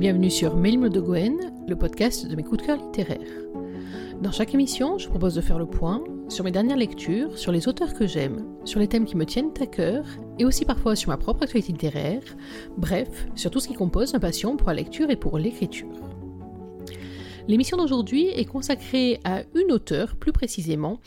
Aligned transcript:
bienvenue 0.00 0.30
sur 0.30 0.56
Mail 0.56 0.88
de 0.88 0.98
Goen, 0.98 1.36
le 1.68 1.76
podcast 1.76 2.26
de 2.26 2.34
mes 2.34 2.42
coups 2.42 2.62
de 2.62 2.66
cœur 2.66 2.78
littéraires. 2.78 3.20
Dans 4.22 4.32
chaque 4.32 4.54
émission, 4.54 4.96
je 4.96 5.06
propose 5.06 5.34
de 5.34 5.42
faire 5.42 5.58
le 5.58 5.66
point 5.66 6.02
sur 6.30 6.42
mes 6.42 6.50
dernières 6.50 6.78
lectures, 6.78 7.36
sur 7.36 7.52
les 7.52 7.68
auteurs 7.68 7.92
que 7.92 8.06
j'aime, 8.06 8.46
sur 8.64 8.80
les 8.80 8.88
thèmes 8.88 9.04
qui 9.04 9.14
me 9.14 9.26
tiennent 9.26 9.52
à 9.60 9.66
cœur, 9.66 10.06
et 10.38 10.46
aussi 10.46 10.64
parfois 10.64 10.96
sur 10.96 11.10
ma 11.10 11.18
propre 11.18 11.42
actualité 11.42 11.72
littéraire, 11.72 12.22
bref, 12.78 13.26
sur 13.34 13.50
tout 13.50 13.60
ce 13.60 13.68
qui 13.68 13.74
compose 13.74 14.14
ma 14.14 14.20
passion 14.20 14.56
pour 14.56 14.68
la 14.68 14.76
lecture 14.76 15.10
et 15.10 15.16
pour 15.16 15.36
l'écriture. 15.36 16.09
L'émission 17.48 17.76
d'aujourd'hui 17.76 18.28
est 18.28 18.44
consacrée 18.44 19.18
à 19.24 19.42
une 19.54 19.72
auteure, 19.72 20.16
plus 20.16 20.32
précisément, 20.32 21.00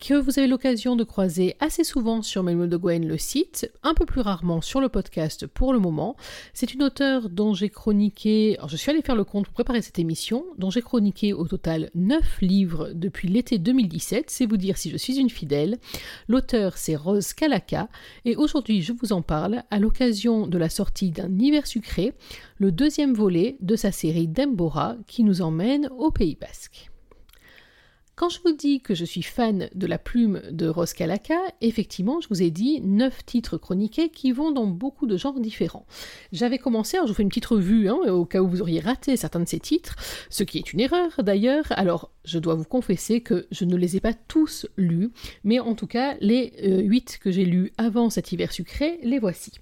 que 0.00 0.14
vous 0.14 0.38
avez 0.38 0.48
l'occasion 0.48 0.96
de 0.96 1.04
croiser 1.04 1.56
assez 1.60 1.84
souvent 1.84 2.22
sur 2.22 2.42
Manuel 2.42 2.70
de 2.70 2.76
Gwen 2.76 3.06
le 3.06 3.18
site, 3.18 3.70
un 3.82 3.92
peu 3.92 4.06
plus 4.06 4.22
rarement 4.22 4.62
sur 4.62 4.80
le 4.80 4.88
podcast 4.88 5.46
pour 5.46 5.74
le 5.74 5.78
moment. 5.78 6.16
C'est 6.54 6.72
une 6.72 6.82
auteure 6.82 7.28
dont 7.28 7.52
j'ai 7.52 7.68
chroniqué, 7.68 8.56
alors 8.56 8.70
je 8.70 8.76
suis 8.76 8.90
allée 8.90 9.02
faire 9.02 9.16
le 9.16 9.24
compte 9.24 9.44
pour 9.44 9.52
préparer 9.52 9.82
cette 9.82 9.98
émission, 9.98 10.46
dont 10.56 10.70
j'ai 10.70 10.80
chroniqué 10.80 11.34
au 11.34 11.46
total 11.46 11.90
9 11.94 12.40
livres 12.40 12.90
depuis 12.94 13.28
l'été 13.28 13.58
2017, 13.58 14.30
c'est 14.30 14.46
vous 14.46 14.56
dire 14.56 14.78
si 14.78 14.90
je 14.90 14.96
suis 14.96 15.18
une 15.18 15.28
fidèle. 15.28 15.78
L'auteur 16.28 16.78
c'est 16.78 16.96
Rose 16.96 17.34
Kalaka 17.34 17.88
et 18.24 18.36
aujourd'hui 18.36 18.80
je 18.80 18.92
vous 18.92 19.12
en 19.12 19.20
parle 19.20 19.64
à 19.70 19.78
l'occasion 19.78 20.46
de 20.46 20.56
la 20.56 20.70
sortie 20.70 21.10
d'un 21.10 21.38
hiver 21.38 21.66
sucré, 21.66 22.14
le 22.60 22.70
deuxième 22.70 23.14
volet 23.14 23.56
de 23.62 23.74
sa 23.74 23.90
série 23.90 24.28
Dembora 24.28 24.96
qui 25.06 25.24
nous 25.24 25.40
emmène 25.40 25.88
au 25.96 26.10
Pays 26.10 26.36
Basque. 26.38 26.90
Quand 28.20 28.28
je 28.28 28.40
vous 28.44 28.52
dis 28.52 28.82
que 28.82 28.94
je 28.94 29.06
suis 29.06 29.22
fan 29.22 29.70
de 29.74 29.86
la 29.86 29.96
plume 29.96 30.42
de 30.50 30.68
Rose 30.68 30.92
Kalaka, 30.92 31.38
effectivement, 31.62 32.20
je 32.20 32.28
vous 32.28 32.42
ai 32.42 32.50
dit 32.50 32.82
neuf 32.82 33.24
titres 33.24 33.56
chroniqués 33.56 34.10
qui 34.10 34.32
vont 34.32 34.50
dans 34.50 34.66
beaucoup 34.66 35.06
de 35.06 35.16
genres 35.16 35.40
différents. 35.40 35.86
J'avais 36.30 36.58
commencé, 36.58 36.98
alors 36.98 37.06
je 37.06 37.12
vous 37.12 37.16
fais 37.16 37.22
une 37.22 37.30
petite 37.30 37.46
revue, 37.46 37.88
hein, 37.88 37.96
au 38.08 38.26
cas 38.26 38.42
où 38.42 38.46
vous 38.46 38.60
auriez 38.60 38.80
raté 38.80 39.16
certains 39.16 39.40
de 39.40 39.48
ces 39.48 39.58
titres, 39.58 39.96
ce 40.28 40.44
qui 40.44 40.58
est 40.58 40.74
une 40.74 40.80
erreur 40.80 41.22
d'ailleurs. 41.22 41.64
Alors, 41.70 42.10
je 42.26 42.38
dois 42.38 42.56
vous 42.56 42.64
confesser 42.64 43.22
que 43.22 43.46
je 43.50 43.64
ne 43.64 43.74
les 43.74 43.96
ai 43.96 44.00
pas 44.00 44.12
tous 44.12 44.66
lus, 44.76 45.12
mais 45.42 45.58
en 45.58 45.74
tout 45.74 45.86
cas, 45.86 46.16
les 46.20 46.52
euh, 46.62 46.82
huit 46.82 47.18
que 47.22 47.30
j'ai 47.30 47.46
lus 47.46 47.72
avant 47.78 48.10
cet 48.10 48.32
hiver 48.32 48.52
sucré, 48.52 49.00
les 49.02 49.18
voici. 49.18 49.52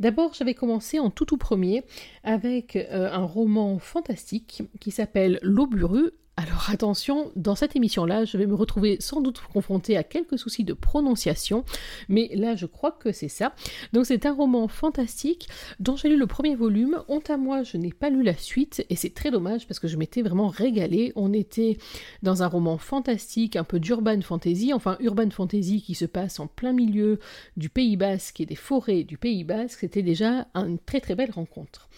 D'abord, 0.00 0.34
j'avais 0.34 0.54
commencé 0.54 0.98
en 0.98 1.10
tout 1.10 1.26
tout 1.26 1.36
premier 1.36 1.84
avec 2.24 2.74
euh, 2.74 3.08
un 3.12 3.22
roman 3.22 3.78
fantastique 3.78 4.64
qui 4.80 4.90
s'appelle 4.90 5.38
L'Auburu 5.42 6.10
alors 6.40 6.70
attention, 6.70 7.32
dans 7.36 7.54
cette 7.54 7.76
émission-là, 7.76 8.24
je 8.24 8.38
vais 8.38 8.46
me 8.46 8.54
retrouver 8.54 8.96
sans 8.98 9.20
doute 9.20 9.42
confrontée 9.52 9.98
à 9.98 10.02
quelques 10.02 10.38
soucis 10.38 10.64
de 10.64 10.72
prononciation, 10.72 11.66
mais 12.08 12.30
là 12.34 12.56
je 12.56 12.64
crois 12.64 12.92
que 12.92 13.12
c'est 13.12 13.28
ça. 13.28 13.54
Donc 13.92 14.06
c'est 14.06 14.24
un 14.24 14.32
roman 14.32 14.66
fantastique 14.66 15.48
dont 15.80 15.96
j'ai 15.96 16.08
lu 16.08 16.16
le 16.16 16.26
premier 16.26 16.54
volume. 16.56 17.02
Honte 17.08 17.28
à 17.28 17.36
moi, 17.36 17.62
je 17.62 17.76
n'ai 17.76 17.92
pas 17.92 18.08
lu 18.08 18.22
la 18.22 18.34
suite 18.34 18.86
et 18.88 18.96
c'est 18.96 19.12
très 19.12 19.30
dommage 19.30 19.66
parce 19.66 19.78
que 19.78 19.86
je 19.86 19.98
m'étais 19.98 20.22
vraiment 20.22 20.48
régalée. 20.48 21.12
On 21.14 21.34
était 21.34 21.76
dans 22.22 22.42
un 22.42 22.46
roman 22.46 22.78
fantastique, 22.78 23.56
un 23.56 23.64
peu 23.64 23.78
d'urban 23.78 24.22
fantasy, 24.22 24.72
enfin 24.72 24.96
urban 25.00 25.28
fantasy 25.28 25.82
qui 25.82 25.94
se 25.94 26.06
passe 26.06 26.40
en 26.40 26.46
plein 26.46 26.72
milieu 26.72 27.18
du 27.58 27.68
Pays 27.68 27.98
Basque 27.98 28.40
et 28.40 28.46
des 28.46 28.56
forêts 28.56 29.04
du 29.04 29.18
Pays 29.18 29.44
Basque. 29.44 29.80
C'était 29.80 30.02
déjà 30.02 30.46
une 30.54 30.78
très 30.78 31.00
très 31.00 31.14
belle 31.14 31.32
rencontre. 31.32 31.90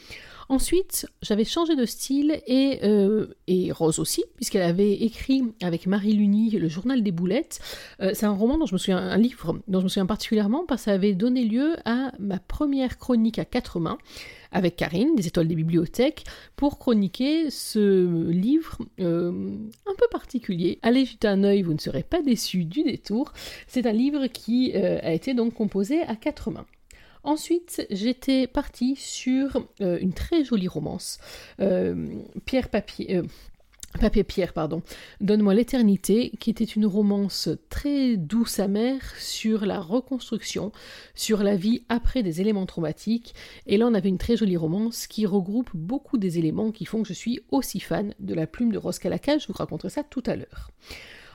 Ensuite, 0.48 1.06
j'avais 1.22 1.44
changé 1.44 1.76
de 1.76 1.86
style 1.86 2.40
et, 2.46 2.80
euh, 2.82 3.26
et 3.46 3.72
Rose 3.72 3.98
aussi, 3.98 4.24
puisqu'elle 4.36 4.62
avait 4.62 4.92
écrit 4.92 5.44
avec 5.62 5.86
Marie 5.86 6.12
Luni 6.12 6.50
le 6.50 6.68
journal 6.68 7.02
des 7.02 7.12
boulettes. 7.12 7.60
Euh, 8.00 8.12
c'est 8.14 8.26
un 8.26 8.32
roman 8.32 8.58
dont 8.58 8.66
je 8.66 8.74
me 8.74 8.78
souviens, 8.78 8.98
un 8.98 9.18
livre 9.18 9.58
dont 9.68 9.80
je 9.80 9.84
me 9.84 9.88
souviens 9.88 10.06
particulièrement 10.06 10.64
parce 10.66 10.82
que 10.82 10.84
ça 10.86 10.92
avait 10.92 11.14
donné 11.14 11.44
lieu 11.44 11.76
à 11.84 12.12
ma 12.18 12.38
première 12.38 12.98
chronique 12.98 13.38
à 13.38 13.44
quatre 13.44 13.80
mains 13.80 13.98
avec 14.54 14.76
Karine, 14.76 15.14
des 15.14 15.26
étoiles 15.26 15.48
des 15.48 15.54
bibliothèques, 15.54 16.24
pour 16.56 16.78
chroniquer 16.78 17.48
ce 17.48 18.28
livre 18.28 18.76
euh, 19.00 19.56
un 19.86 19.94
peu 19.96 20.06
particulier. 20.10 20.78
Allez 20.82 21.06
jeter 21.06 21.28
un 21.28 21.42
œil, 21.42 21.62
vous 21.62 21.72
ne 21.72 21.78
serez 21.78 22.02
pas 22.02 22.20
déçus 22.20 22.66
du 22.66 22.82
détour. 22.82 23.32
C'est 23.66 23.86
un 23.86 23.92
livre 23.92 24.26
qui 24.26 24.74
a 24.74 25.12
été 25.14 25.32
donc 25.32 25.54
composé 25.54 26.02
à 26.02 26.16
quatre 26.16 26.50
mains. 26.50 26.66
Ensuite, 27.24 27.86
j'étais 27.90 28.46
partie 28.46 28.96
sur 28.96 29.64
euh, 29.80 29.98
une 30.00 30.12
très 30.12 30.44
jolie 30.44 30.68
romance. 30.68 31.18
Euh, 31.60 32.08
Pierre 32.46 32.68
Papier. 32.68 33.16
Euh, 33.16 33.22
Pierre, 34.26 34.52
pardon. 34.54 34.82
Donne-moi 35.20 35.54
l'éternité, 35.54 36.32
qui 36.40 36.50
était 36.50 36.64
une 36.64 36.86
romance 36.86 37.50
très 37.68 38.16
douce 38.16 38.58
amère 38.58 39.02
sur 39.18 39.66
la 39.66 39.80
reconstruction, 39.80 40.72
sur 41.14 41.42
la 41.42 41.56
vie 41.56 41.84
après 41.88 42.22
des 42.22 42.40
éléments 42.40 42.66
traumatiques. 42.66 43.34
Et 43.66 43.76
là, 43.76 43.86
on 43.86 43.94
avait 43.94 44.08
une 44.08 44.18
très 44.18 44.36
jolie 44.36 44.56
romance 44.56 45.06
qui 45.06 45.26
regroupe 45.26 45.70
beaucoup 45.74 46.18
des 46.18 46.38
éléments 46.38 46.72
qui 46.72 46.86
font 46.86 47.02
que 47.02 47.08
je 47.08 47.12
suis 47.12 47.40
aussi 47.50 47.80
fan 47.80 48.14
de 48.18 48.34
la 48.34 48.46
plume 48.46 48.72
de 48.72 48.78
Rose 48.78 48.98
Calacage. 48.98 49.42
Je 49.42 49.48
vous 49.48 49.58
raconterai 49.58 49.90
ça 49.90 50.02
tout 50.02 50.22
à 50.26 50.36
l'heure. 50.36 50.70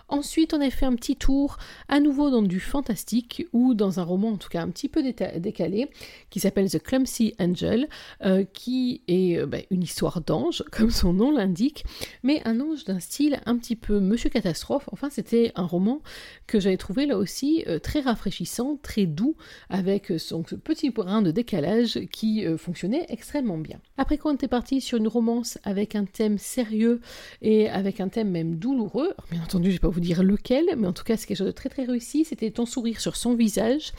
Ensuite, 0.10 0.54
on 0.54 0.62
a 0.62 0.70
fait 0.70 0.86
un 0.86 0.96
petit 0.96 1.18
tour 1.18 1.58
à 1.90 2.00
nouveau 2.00 2.30
dans 2.30 2.42
du 2.42 2.62
fantastique 2.62 3.46
ou 3.52 3.74
dans 3.74 4.00
un 4.00 4.04
roman 4.04 4.30
en 4.30 4.38
tout 4.38 4.48
cas 4.48 4.62
un 4.62 4.70
petit 4.70 4.88
peu 4.88 5.04
décalé 5.04 5.90
qui 6.30 6.40
s'appelle 6.40 6.70
The 6.70 6.82
Clumsy 6.82 7.34
Angel, 7.40 7.90
euh, 8.24 8.46
qui 8.54 9.02
est 9.10 9.38
euh, 9.38 9.46
bah, 9.46 9.58
une 9.70 9.84
histoire 9.84 10.22
d'ange, 10.22 10.64
comme 10.72 10.92
son 10.92 11.12
nom 11.12 11.32
l'indique, 11.32 11.84
mais 12.24 12.42
un 12.46 12.62
ange 12.62 12.86
d'un 12.86 13.02
style 13.02 13.42
un 13.46 13.58
petit 13.58 13.76
peu 13.76 14.00
Monsieur 14.00 14.30
Catastrophe. 14.30 14.88
Enfin, 14.94 15.10
c'était 15.10 15.52
un 15.56 15.66
roman 15.66 16.02
que 16.48 16.62
j'avais 16.62 16.78
trouvé 16.78 17.06
là 17.06 17.18
aussi 17.18 17.66
euh, 17.68 17.78
très 17.78 18.00
rafraîchissant, 18.00 18.80
très 18.82 19.08
doux, 19.08 19.36
avec 19.70 20.14
son 20.20 20.44
petit 20.44 20.90
brin 20.90 21.22
de 21.22 21.32
décalage 21.32 22.00
qui 22.12 22.46
fonctionnait 22.58 23.06
extrêmement 23.10 23.58
bien. 23.58 23.80
Après 23.98 24.18
qu'on 24.18 24.34
était 24.34 24.48
parti 24.48 24.80
sur 24.80 24.98
une 24.98 25.08
romance 25.08 25.58
avec 25.64 25.96
un 25.96 26.06
thème 26.06 26.38
sérieux 26.38 27.02
et 27.42 27.70
avec 27.70 28.00
un 28.00 28.08
thème 28.08 28.30
même 28.30 28.56
douloureux, 28.56 29.14
bien 29.32 29.44
entendu, 29.44 29.72
j'ai 29.72 29.80
pas 29.80 29.90
dire 30.00 30.24
lequel, 30.24 30.66
mais 30.78 30.88
en 30.88 30.94
tout 30.94 31.04
cas 31.04 31.18
c'est 31.18 31.28
quelque 31.28 31.38
chose 31.38 31.48
de 31.48 31.52
très 31.52 31.70
très 31.70 31.86
réussi, 31.86 32.26
c'était 32.26 32.52
Ton 32.52 32.66
sourire 32.66 33.00
sur 33.00 33.16
son 33.16 33.36
visage, 33.36 33.94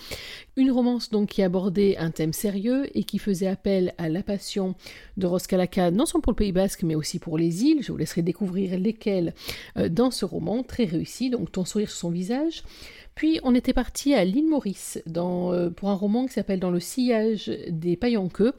une 0.56 0.70
romance 0.70 1.10
donc 1.10 1.28
qui 1.28 1.42
abordait 1.42 1.96
un 1.98 2.10
thème 2.10 2.32
sérieux 2.32 2.86
et 2.94 3.04
qui 3.04 3.18
faisait 3.18 3.46
appel 3.46 3.94
à 3.98 4.08
la 4.08 4.22
passion 4.22 4.74
de 5.16 5.26
Roscalaca, 5.26 5.90
non 5.90 6.06
seulement 6.06 6.22
pour 6.22 6.32
le 6.32 6.36
Pays 6.36 6.52
Basque 6.52 6.82
mais 6.82 6.94
aussi 6.94 7.18
pour 7.18 7.38
les 7.38 7.64
îles, 7.64 7.82
je 7.82 7.92
vous 7.92 7.98
laisserai 7.98 8.22
découvrir 8.22 8.78
lesquelles 8.78 9.34
euh, 9.76 9.88
dans 9.88 10.10
ce 10.10 10.24
roman, 10.24 10.62
très 10.62 10.84
réussi, 10.84 11.30
donc 11.30 11.52
Ton 11.52 11.64
sourire 11.64 11.88
sur 11.90 11.98
son 11.98 12.10
visage. 12.10 12.62
Puis 13.18 13.40
on 13.42 13.52
était 13.56 13.72
parti 13.72 14.14
à 14.14 14.24
l'île 14.24 14.46
Maurice 14.46 15.02
euh, 15.16 15.70
pour 15.70 15.90
un 15.90 15.94
roman 15.94 16.26
qui 16.26 16.34
s'appelle 16.34 16.60
Dans 16.60 16.70
le 16.70 16.78
sillage 16.78 17.50
des 17.68 17.96
paillanqueux, 17.96 18.52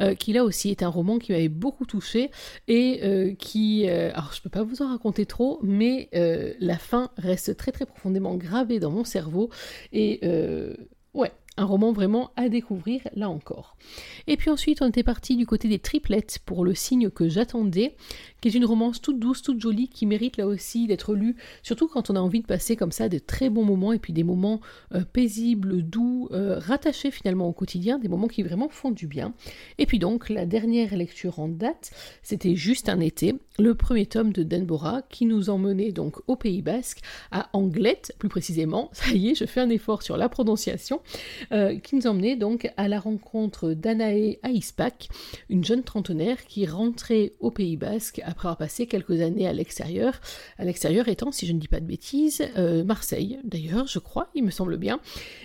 euh, 0.00 0.14
qui 0.14 0.32
là 0.32 0.44
aussi 0.44 0.70
est 0.70 0.84
un 0.84 0.88
roman 0.88 1.18
qui 1.18 1.32
m'avait 1.32 1.48
beaucoup 1.48 1.86
touché 1.86 2.30
et 2.68 3.00
euh, 3.02 3.34
qui, 3.34 3.88
alors 3.88 4.32
je 4.32 4.40
peux 4.42 4.48
pas 4.48 4.62
vous 4.62 4.80
en 4.80 4.90
raconter 4.90 5.26
trop, 5.26 5.58
mais 5.64 6.08
la 6.12 6.78
fin 6.78 7.10
reste 7.18 7.56
très 7.56 7.72
très 7.72 7.84
profondément 7.84 8.36
gravée 8.36 8.78
dans 8.78 8.92
mon 8.92 9.02
cerveau 9.02 9.50
et 9.92 10.20
ouais, 11.12 11.32
un 11.56 11.64
roman 11.64 11.92
vraiment 11.92 12.30
à 12.36 12.48
découvrir 12.48 13.00
là 13.14 13.30
encore. 13.30 13.76
Et 14.26 14.36
puis 14.36 14.50
ensuite, 14.50 14.82
on 14.82 14.88
était 14.88 15.02
parti 15.02 15.36
du 15.36 15.46
côté 15.46 15.68
des 15.68 15.78
triplettes 15.78 16.38
pour 16.44 16.64
le 16.64 16.74
signe 16.74 17.10
que 17.10 17.28
j'attendais, 17.28 17.96
qui 18.40 18.48
est 18.48 18.54
une 18.54 18.64
romance 18.64 19.00
toute 19.00 19.18
douce, 19.18 19.42
toute 19.42 19.60
jolie, 19.60 19.88
qui 19.88 20.06
mérite 20.06 20.36
là 20.36 20.46
aussi 20.46 20.86
d'être 20.86 21.14
lue, 21.14 21.36
surtout 21.62 21.88
quand 21.88 22.10
on 22.10 22.16
a 22.16 22.20
envie 22.20 22.40
de 22.40 22.46
passer 22.46 22.76
comme 22.76 22.92
ça 22.92 23.08
de 23.08 23.18
très 23.18 23.50
bons 23.50 23.64
moments 23.64 23.92
et 23.92 23.98
puis 23.98 24.12
des 24.12 24.24
moments 24.24 24.60
euh, 24.94 25.04
paisibles, 25.04 25.82
doux, 25.82 26.28
euh, 26.32 26.58
rattachés 26.58 27.10
finalement 27.10 27.48
au 27.48 27.52
quotidien, 27.52 27.98
des 27.98 28.08
moments 28.08 28.28
qui 28.28 28.42
vraiment 28.42 28.68
font 28.68 28.90
du 28.90 29.06
bien. 29.06 29.34
Et 29.78 29.86
puis 29.86 29.98
donc, 29.98 30.28
la 30.28 30.46
dernière 30.46 30.94
lecture 30.96 31.38
en 31.38 31.48
date, 31.48 31.90
c'était 32.22 32.56
juste 32.56 32.88
un 32.88 33.00
été, 33.00 33.34
le 33.58 33.74
premier 33.74 34.06
tome 34.06 34.32
de 34.32 34.42
Denbora 34.42 35.02
qui 35.08 35.26
nous 35.26 35.50
emmenait 35.50 35.92
donc 35.92 36.16
au 36.26 36.36
Pays 36.36 36.62
Basque, 36.62 37.00
à 37.30 37.48
Anglette 37.52 38.14
plus 38.18 38.28
précisément, 38.28 38.90
ça 38.92 39.10
y 39.10 39.30
est, 39.30 39.34
je 39.34 39.44
fais 39.44 39.60
un 39.60 39.70
effort 39.70 40.02
sur 40.02 40.16
la 40.16 40.28
prononciation, 40.28 41.00
euh, 41.52 41.78
qui 41.78 41.96
nous 41.96 42.06
emmenait 42.06 42.36
donc 42.36 42.70
à 42.76 42.88
la 42.88 43.00
rencontre 43.00 43.72
d'Anae 43.72 44.38
Aispak, 44.42 45.08
une 45.48 45.64
jeune 45.64 45.82
trentenaire 45.82 46.44
qui 46.46 46.66
rentrait 46.66 47.32
au 47.40 47.50
Pays 47.50 47.76
Basque 47.76 48.20
après 48.24 48.48
avoir 48.48 48.58
passé 48.58 48.86
quelques 48.86 49.20
années 49.20 49.46
à 49.46 49.52
l'extérieur, 49.52 50.20
à 50.58 50.64
l'extérieur 50.64 51.08
étant, 51.08 51.32
si 51.32 51.46
je 51.46 51.52
ne 51.52 51.58
dis 51.58 51.68
pas 51.68 51.80
de 51.80 51.86
bêtises, 51.86 52.42
euh, 52.56 52.84
Marseille 52.84 53.38
d'ailleurs, 53.44 53.86
je 53.86 53.98
crois, 53.98 54.28
il 54.34 54.44
me 54.44 54.50
semble 54.50 54.76
bien, 54.76 55.00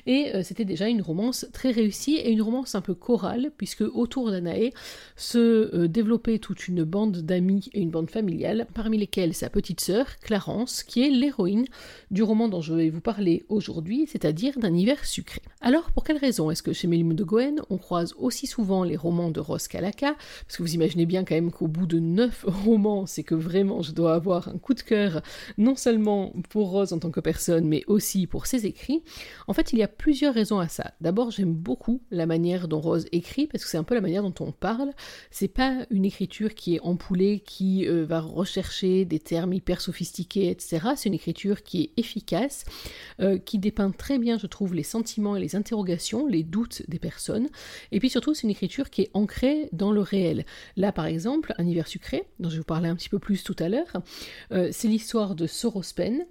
et 0.05 0.35
euh, 0.35 0.43
c'était 0.43 0.65
déjà 0.65 0.87
une 0.87 1.01
romance 1.01 1.45
très 1.53 1.71
réussie 1.71 2.15
et 2.15 2.31
une 2.31 2.41
romance 2.41 2.75
un 2.75 2.81
peu 2.81 2.93
chorale, 2.93 3.51
puisque 3.57 3.81
autour 3.81 4.31
d'Anae 4.31 4.71
se 5.15 5.85
développait 5.85 6.39
toute 6.39 6.67
une 6.67 6.83
bande 6.83 7.17
d'amis 7.17 7.69
et 7.73 7.81
une 7.81 7.89
bande 7.89 8.09
familiale, 8.09 8.67
parmi 8.73 8.97
lesquelles 8.97 9.33
sa 9.33 9.49
petite 9.49 9.81
sœur, 9.81 10.05
Clarence, 10.21 10.83
qui 10.83 11.03
est 11.03 11.09
l'héroïne 11.09 11.65
du 12.09 12.23
roman 12.23 12.47
dont 12.47 12.61
je 12.61 12.73
vais 12.73 12.89
vous 12.89 13.01
parler 13.01 13.45
aujourd'hui, 13.49 14.07
c'est-à-dire 14.07 14.57
d'un 14.59 14.75
hiver 14.75 15.05
sucré. 15.05 15.41
Alors 15.61 15.90
pour 15.93 16.03
quelle 16.03 16.17
raison 16.17 16.51
est-ce 16.51 16.63
que 16.63 16.73
chez 16.73 16.87
Mélim 16.87 17.13
de 17.13 17.23
Goen, 17.23 17.61
on 17.69 17.77
croise 17.77 18.13
aussi 18.17 18.47
souvent 18.47 18.83
les 18.83 18.95
romans 18.95 19.29
de 19.29 19.39
Rose 19.39 19.67
Kalaka? 19.67 20.15
Parce 20.45 20.57
que 20.57 20.63
vous 20.63 20.73
imaginez 20.73 21.05
bien 21.05 21.23
quand 21.23 21.35
même 21.35 21.51
qu'au 21.51 21.67
bout 21.67 21.85
de 21.85 21.99
neuf 21.99 22.43
romans, 22.47 23.05
c'est 23.05 23.23
que 23.23 23.35
vraiment 23.35 23.81
je 23.81 23.91
dois 23.91 24.13
avoir 24.13 24.47
un 24.47 24.57
coup 24.57 24.73
de 24.73 24.81
cœur, 24.81 25.21
non 25.57 25.75
seulement 25.75 26.33
pour 26.49 26.71
Rose 26.71 26.93
en 26.93 26.99
tant 26.99 27.11
que 27.11 27.19
personne, 27.19 27.67
mais 27.67 27.83
aussi 27.87 28.27
pour 28.27 28.45
ses 28.45 28.65
écrits. 28.65 29.03
En 29.47 29.53
fait, 29.53 29.73
il 29.73 29.79
y 29.79 29.83
a 29.83 29.87
plusieurs 29.87 30.33
raisons 30.33 30.59
à 30.59 30.67
ça. 30.67 30.93
D'abord, 31.01 31.31
j'aime 31.31 31.53
beaucoup 31.53 32.01
la 32.11 32.25
manière 32.25 32.67
dont 32.67 32.79
Rose 32.79 33.07
écrit, 33.11 33.47
parce 33.47 33.63
que 33.63 33.69
c'est 33.69 33.77
un 33.77 33.83
peu 33.83 33.95
la 33.95 34.01
manière 34.01 34.23
dont 34.23 34.33
on 34.39 34.51
parle. 34.51 34.91
C'est 35.29 35.47
pas 35.47 35.85
une 35.89 36.05
écriture 36.05 36.55
qui 36.55 36.75
est 36.75 36.81
empoulée, 36.81 37.39
qui 37.39 37.87
euh, 37.87 38.05
va 38.05 38.21
rechercher 38.21 39.05
des 39.05 39.19
termes 39.19 39.53
hyper 39.53 39.81
sophistiqués, 39.81 40.49
etc. 40.49 40.89
C'est 40.95 41.09
une 41.09 41.15
écriture 41.15 41.63
qui 41.63 41.83
est 41.83 41.99
efficace, 41.99 42.65
euh, 43.19 43.37
qui 43.37 43.59
dépeint 43.59 43.91
très 43.91 44.19
bien, 44.19 44.37
je 44.37 44.47
trouve, 44.47 44.73
les 44.73 44.83
sentiments 44.83 45.35
et 45.35 45.39
les 45.39 45.55
interrogations, 45.55 45.80
les 46.27 46.43
doutes 46.43 46.83
des 46.87 46.99
personnes. 46.99 47.49
Et 47.91 47.99
puis 47.99 48.09
surtout, 48.09 48.33
c'est 48.33 48.43
une 48.43 48.49
écriture 48.49 48.89
qui 48.89 49.03
est 49.03 49.11
ancrée 49.13 49.69
dans 49.71 49.91
le 49.91 50.01
réel. 50.01 50.45
Là, 50.77 50.91
par 50.91 51.05
exemple, 51.05 51.53
Un 51.57 51.67
hiver 51.67 51.87
sucré, 51.87 52.23
dont 52.39 52.49
je 52.49 52.57
vous 52.57 52.63
parler 52.63 52.89
un 52.89 52.95
petit 52.95 53.09
peu 53.09 53.19
plus 53.19 53.43
tout 53.43 53.55
à 53.59 53.69
l'heure, 53.69 54.01
euh, 54.51 54.69
c'est 54.71 54.87
l'histoire 54.87 55.35
de 55.35 55.47
Sorospen, 55.47 56.25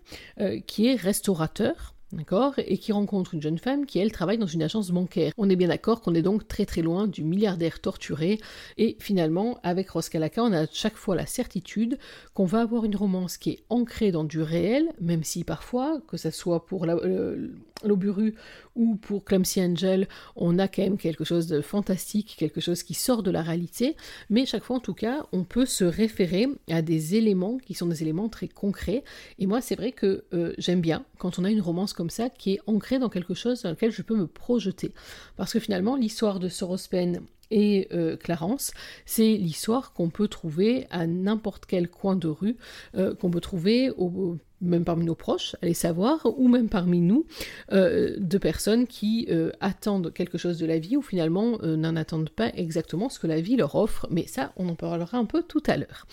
qui 0.66 0.86
est 0.86 0.94
restaurateur 0.94 1.94
d'accord, 2.12 2.54
et 2.58 2.78
qui 2.78 2.92
rencontre 2.92 3.34
une 3.34 3.42
jeune 3.42 3.58
femme 3.58 3.86
qui, 3.86 3.98
elle, 3.98 4.12
travaille 4.12 4.38
dans 4.38 4.46
une 4.46 4.62
agence 4.62 4.90
bancaire. 4.90 5.32
On 5.38 5.48
est 5.48 5.56
bien 5.56 5.68
d'accord 5.68 6.00
qu'on 6.00 6.14
est 6.14 6.22
donc 6.22 6.48
très 6.48 6.66
très 6.66 6.82
loin 6.82 7.06
du 7.06 7.24
milliardaire 7.24 7.80
torturé, 7.80 8.40
et 8.78 8.96
finalement, 8.98 9.60
avec 9.62 9.90
Roscalaka, 9.90 10.42
on 10.42 10.52
a 10.52 10.66
chaque 10.72 10.96
fois 10.96 11.14
la 11.14 11.26
certitude 11.26 11.98
qu'on 12.34 12.46
va 12.46 12.60
avoir 12.62 12.84
une 12.84 12.96
romance 12.96 13.36
qui 13.36 13.50
est 13.50 13.64
ancrée 13.68 14.10
dans 14.10 14.24
du 14.24 14.42
réel, 14.42 14.88
même 15.00 15.24
si 15.24 15.44
parfois, 15.44 16.00
que 16.08 16.16
ce 16.16 16.30
soit 16.30 16.66
pour 16.66 16.86
l'Oburu 17.84 18.34
ou 18.76 18.96
pour 18.96 19.24
Clemcy 19.24 19.60
Angel, 19.60 20.08
on 20.36 20.58
a 20.58 20.68
quand 20.68 20.82
même 20.82 20.98
quelque 20.98 21.24
chose 21.24 21.46
de 21.46 21.60
fantastique, 21.60 22.36
quelque 22.38 22.60
chose 22.60 22.82
qui 22.82 22.94
sort 22.94 23.22
de 23.22 23.30
la 23.30 23.42
réalité, 23.42 23.96
mais 24.28 24.46
chaque 24.46 24.64
fois 24.64 24.76
en 24.76 24.80
tout 24.80 24.94
cas, 24.94 25.26
on 25.32 25.44
peut 25.44 25.66
se 25.66 25.84
référer 25.84 26.46
à 26.70 26.82
des 26.82 27.16
éléments 27.16 27.58
qui 27.58 27.74
sont 27.74 27.86
des 27.86 28.02
éléments 28.02 28.28
très 28.28 28.48
concrets, 28.48 29.04
et 29.38 29.46
moi 29.46 29.60
c'est 29.60 29.76
vrai 29.76 29.92
que 29.92 30.24
euh, 30.32 30.54
j'aime 30.58 30.80
bien 30.80 31.04
quand 31.18 31.38
on 31.38 31.44
a 31.44 31.50
une 31.50 31.60
romance 31.60 31.92
comme 31.92 32.10
ça 32.10 32.30
qui 32.30 32.54
est 32.54 32.60
ancrée 32.66 32.98
dans 32.98 33.08
quelque 33.08 33.34
chose 33.34 33.62
dans 33.62 33.70
lequel 33.70 33.90
je 33.90 34.02
peux 34.02 34.16
me 34.16 34.26
projeter. 34.26 34.92
Parce 35.36 35.52
que 35.52 35.60
finalement, 35.60 35.96
l'histoire 35.96 36.38
de 36.38 36.48
Sorospen 36.48 37.20
et 37.50 37.88
euh, 37.92 38.16
Clarence, 38.16 38.72
c'est 39.06 39.36
l'histoire 39.36 39.92
qu'on 39.92 40.10
peut 40.10 40.28
trouver 40.28 40.86
à 40.90 41.06
n'importe 41.06 41.66
quel 41.66 41.88
coin 41.88 42.16
de 42.16 42.28
rue, 42.28 42.56
euh, 42.94 43.14
qu'on 43.14 43.30
peut 43.30 43.40
trouver 43.40 43.90
au, 43.90 44.36
même 44.60 44.84
parmi 44.84 45.04
nos 45.04 45.14
proches, 45.14 45.56
allez 45.62 45.74
savoir, 45.74 46.26
ou 46.36 46.48
même 46.48 46.68
parmi 46.68 47.00
nous, 47.00 47.26
euh, 47.72 48.16
de 48.18 48.38
personnes 48.38 48.86
qui 48.86 49.26
euh, 49.30 49.50
attendent 49.60 50.12
quelque 50.12 50.38
chose 50.38 50.58
de 50.58 50.66
la 50.66 50.78
vie 50.78 50.96
ou 50.96 51.02
finalement 51.02 51.58
euh, 51.62 51.76
n'en 51.76 51.96
attendent 51.96 52.30
pas 52.30 52.50
exactement 52.54 53.08
ce 53.08 53.18
que 53.18 53.26
la 53.26 53.40
vie 53.40 53.56
leur 53.56 53.74
offre, 53.74 54.06
mais 54.10 54.26
ça, 54.26 54.52
on 54.56 54.68
en 54.68 54.74
parlera 54.74 55.18
un 55.18 55.24
peu 55.24 55.42
tout 55.42 55.62
à 55.66 55.76
l'heure. 55.76 56.06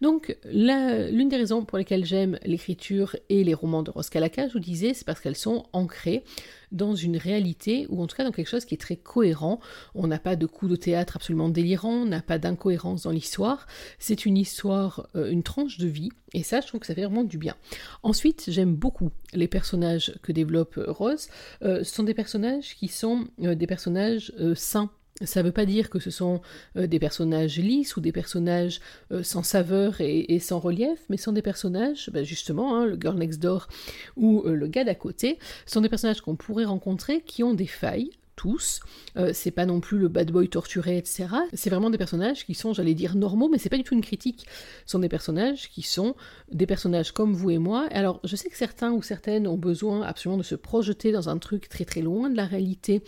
Donc, 0.00 0.36
l'une 0.52 1.28
des 1.28 1.36
raisons 1.36 1.64
pour 1.64 1.78
lesquelles 1.78 2.04
j'aime 2.04 2.38
l'écriture 2.44 3.16
et 3.28 3.44
les 3.44 3.54
romans 3.54 3.82
de 3.82 3.90
Roscalaka, 3.90 4.48
je 4.48 4.52
vous 4.54 4.60
disais, 4.60 4.94
c'est 4.94 5.06
parce 5.06 5.20
qu'elles 5.20 5.36
sont 5.36 5.64
ancrées 5.72 6.24
dans 6.72 6.94
une 6.94 7.16
réalité, 7.16 7.86
ou 7.90 8.02
en 8.02 8.06
tout 8.06 8.16
cas 8.16 8.24
dans 8.24 8.32
quelque 8.32 8.48
chose 8.48 8.64
qui 8.64 8.74
est 8.74 8.78
très 8.78 8.96
cohérent. 8.96 9.60
On 9.94 10.08
n'a 10.08 10.18
pas 10.18 10.34
de 10.34 10.46
coup 10.46 10.66
de 10.66 10.76
théâtre 10.76 11.16
absolument 11.16 11.48
délirant, 11.48 12.02
on 12.02 12.06
n'a 12.06 12.22
pas 12.22 12.38
d'incohérence 12.38 13.04
dans 13.04 13.12
l'histoire. 13.12 13.66
C'est 14.00 14.26
une 14.26 14.36
histoire, 14.36 15.08
une 15.14 15.44
tranche 15.44 15.78
de 15.78 15.86
vie, 15.86 16.10
et 16.34 16.42
ça, 16.42 16.60
je 16.60 16.66
trouve 16.66 16.80
que 16.80 16.86
ça 16.86 16.94
fait 16.94 17.04
vraiment 17.04 17.24
du 17.24 17.38
bien. 17.38 17.54
Ensuite, 18.02 18.44
j'aime 18.48 18.74
beaucoup 18.74 19.10
les 19.32 19.48
personnages 19.48 20.14
que 20.22 20.32
développe 20.32 20.78
Rose. 20.86 21.28
Euh, 21.62 21.84
ce 21.84 21.94
sont 21.94 22.02
des 22.02 22.14
personnages 22.14 22.74
qui 22.74 22.88
sont 22.88 23.28
euh, 23.42 23.54
des 23.54 23.66
personnages 23.66 24.32
sains 24.54 24.90
ça 25.22 25.40
ne 25.40 25.46
veut 25.46 25.52
pas 25.52 25.64
dire 25.64 25.88
que 25.88 25.98
ce 25.98 26.10
sont 26.10 26.40
euh, 26.76 26.86
des 26.86 26.98
personnages 26.98 27.58
lisses 27.58 27.96
ou 27.96 28.00
des 28.00 28.12
personnages 28.12 28.80
euh, 29.12 29.22
sans 29.22 29.42
saveur 29.42 30.00
et, 30.00 30.38
sans 30.40 30.58
relief, 30.58 31.00
mais 31.08 31.16
ce 31.16 31.24
sont 31.24 31.32
des 31.32 31.42
personnages, 31.42 32.10
bah, 32.12 32.22
justement, 32.22 32.76
hein, 32.76 32.86
le 32.86 32.98
girl 33.00 33.16
next 33.16 33.40
door 33.40 33.68
ou 34.16 34.42
euh, 34.44 34.54
le 34.54 34.66
gars 34.66 34.84
d'à 34.84 34.94
côté, 34.94 35.38
sont 35.64 35.80
des 35.80 35.88
personnages 35.88 36.20
qu'on 36.20 36.36
pourrait 36.36 36.64
rencontrer 36.64 37.22
qui 37.22 37.42
ont 37.42 37.54
des 37.54 37.66
failles, 37.66 38.10
tous. 38.36 38.80
Euh, 39.16 39.30
c'est 39.32 39.50
pas 39.50 39.66
non 39.66 39.80
plus 39.80 39.98
le 39.98 40.08
bad 40.08 40.30
boy 40.30 40.48
torturé, 40.48 40.98
etc. 40.98 41.26
C'est 41.54 41.70
vraiment 41.70 41.90
des 41.90 41.98
personnages 41.98 42.44
qui 42.44 42.54
sont, 42.54 42.72
j'allais 42.72 42.94
dire, 42.94 43.16
normaux, 43.16 43.48
mais 43.48 43.58
c'est 43.58 43.70
pas 43.70 43.78
du 43.78 43.84
tout 43.84 43.94
une 43.94 44.02
critique. 44.02 44.46
Ce 44.84 44.92
sont 44.92 44.98
des 44.98 45.08
personnages 45.08 45.70
qui 45.70 45.82
sont 45.82 46.14
des 46.52 46.66
personnages 46.66 47.12
comme 47.12 47.34
vous 47.34 47.50
et 47.50 47.58
moi. 47.58 47.88
Alors, 47.90 48.20
je 48.24 48.36
sais 48.36 48.48
que 48.48 48.56
certains 48.56 48.92
ou 48.92 49.02
certaines 49.02 49.46
ont 49.46 49.56
besoin 49.56 50.02
absolument 50.02 50.38
de 50.38 50.42
se 50.42 50.54
projeter 50.54 51.12
dans 51.12 51.28
un 51.28 51.38
truc 51.38 51.68
très 51.68 51.84
très 51.84 52.02
loin 52.02 52.30
de 52.30 52.36
la 52.36 52.44
réalité 52.44 53.02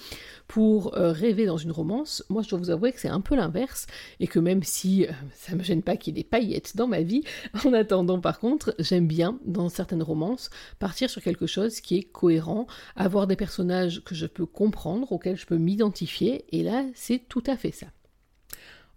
pour 0.48 0.96
euh, 0.96 1.12
rêver 1.12 1.46
dans 1.46 1.58
une 1.58 1.72
romance. 1.72 2.24
Moi, 2.30 2.42
je 2.42 2.48
dois 2.48 2.58
vous 2.58 2.70
avouer 2.70 2.92
que 2.92 3.00
c'est 3.00 3.08
un 3.08 3.20
peu 3.20 3.36
l'inverse, 3.36 3.86
et 4.20 4.26
que 4.26 4.38
même 4.38 4.62
si 4.62 5.06
euh, 5.06 5.12
ça 5.34 5.54
me 5.54 5.62
gêne 5.62 5.82
pas 5.82 5.96
qu'il 5.96 6.16
y 6.16 6.18
ait 6.18 6.22
des 6.22 6.28
paillettes 6.28 6.76
dans 6.76 6.86
ma 6.86 7.02
vie, 7.02 7.22
en 7.64 7.72
attendant, 7.72 8.20
par 8.20 8.38
contre, 8.40 8.74
j'aime 8.78 9.06
bien, 9.06 9.38
dans 9.44 9.68
certaines 9.68 10.02
romances, 10.02 10.50
partir 10.78 11.10
sur 11.10 11.22
quelque 11.22 11.46
chose 11.46 11.80
qui 11.80 11.96
est 11.98 12.02
cohérent, 12.02 12.66
avoir 12.96 13.26
des 13.26 13.36
personnages 13.36 14.02
que 14.04 14.14
je 14.14 14.26
peux 14.26 14.46
comprendre, 14.46 15.12
auquel 15.18 15.36
je 15.36 15.46
peux 15.46 15.58
m'identifier, 15.58 16.44
et 16.56 16.62
là, 16.62 16.86
c'est 16.94 17.18
tout 17.28 17.42
à 17.46 17.56
fait 17.56 17.72
ça. 17.72 17.88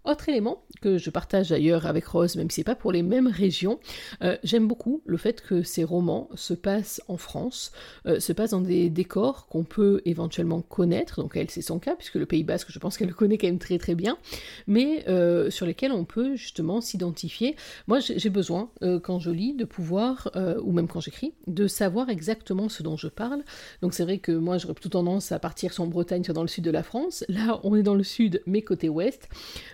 Autre 0.04 0.28
élément 0.28 0.64
que 0.80 0.98
je 0.98 1.10
partage 1.10 1.50
d'ailleurs 1.50 1.86
avec 1.86 2.04
Rose, 2.06 2.34
même 2.34 2.50
si 2.50 2.56
c'est 2.56 2.64
pas 2.64 2.74
pour 2.74 2.90
les 2.90 3.02
mêmes 3.02 3.28
régions, 3.28 3.78
euh, 4.24 4.36
j'aime 4.42 4.66
beaucoup 4.66 5.00
le 5.04 5.16
fait 5.16 5.40
que 5.40 5.62
ces 5.62 5.84
romans 5.84 6.28
se 6.34 6.54
passent 6.54 7.00
en 7.06 7.16
France, 7.16 7.70
euh, 8.06 8.18
se 8.18 8.32
passent 8.32 8.50
dans 8.50 8.60
des 8.60 8.90
décors 8.90 9.46
qu'on 9.46 9.62
peut 9.62 10.02
éventuellement 10.04 10.60
connaître, 10.60 11.22
donc 11.22 11.36
elle 11.36 11.50
c'est 11.50 11.62
son 11.62 11.78
cas, 11.78 11.94
puisque 11.94 12.16
le 12.16 12.26
Pays 12.26 12.42
Basque 12.42 12.66
je 12.70 12.78
pense 12.80 12.96
qu'elle 12.96 13.06
le 13.06 13.14
connaît 13.14 13.38
quand 13.38 13.46
même 13.46 13.60
très 13.60 13.78
très 13.78 13.94
bien, 13.94 14.18
mais 14.66 15.04
euh, 15.08 15.50
sur 15.50 15.66
lesquels 15.66 15.92
on 15.92 16.04
peut 16.04 16.34
justement 16.34 16.80
s'identifier. 16.80 17.54
Moi 17.86 18.00
j'ai 18.00 18.30
besoin, 18.30 18.70
quand 19.04 19.20
je 19.20 19.30
lis, 19.30 19.54
de 19.54 19.64
pouvoir, 19.64 20.30
ou 20.62 20.72
même 20.72 20.88
quand 20.88 21.00
j'écris, 21.00 21.34
de 21.46 21.68
savoir 21.68 22.08
exactement 22.08 22.68
ce 22.68 22.82
dont 22.82 22.96
je 22.96 23.08
parle. 23.08 23.42
Donc 23.82 23.94
c'est 23.94 24.02
vrai 24.02 24.18
que 24.18 24.32
moi 24.32 24.58
j'aurais 24.58 24.74
plutôt 24.74 24.88
tendance 24.88 25.30
à 25.30 25.38
partir 25.38 25.72
sur 25.72 25.84
en 25.84 25.86
Bretagne, 25.86 26.24
soit 26.24 26.34
dans 26.34 26.42
le 26.42 26.48
sud 26.48 26.64
de 26.64 26.70
la 26.70 26.82
France. 26.82 27.24
Là 27.28 27.60
on 27.62 27.76
est 27.76 27.82
dans 27.82 27.94
le 27.94 28.02
sud, 28.02 28.42
mais 28.46 28.62
côté 28.62 28.88
ouest. 28.88 29.28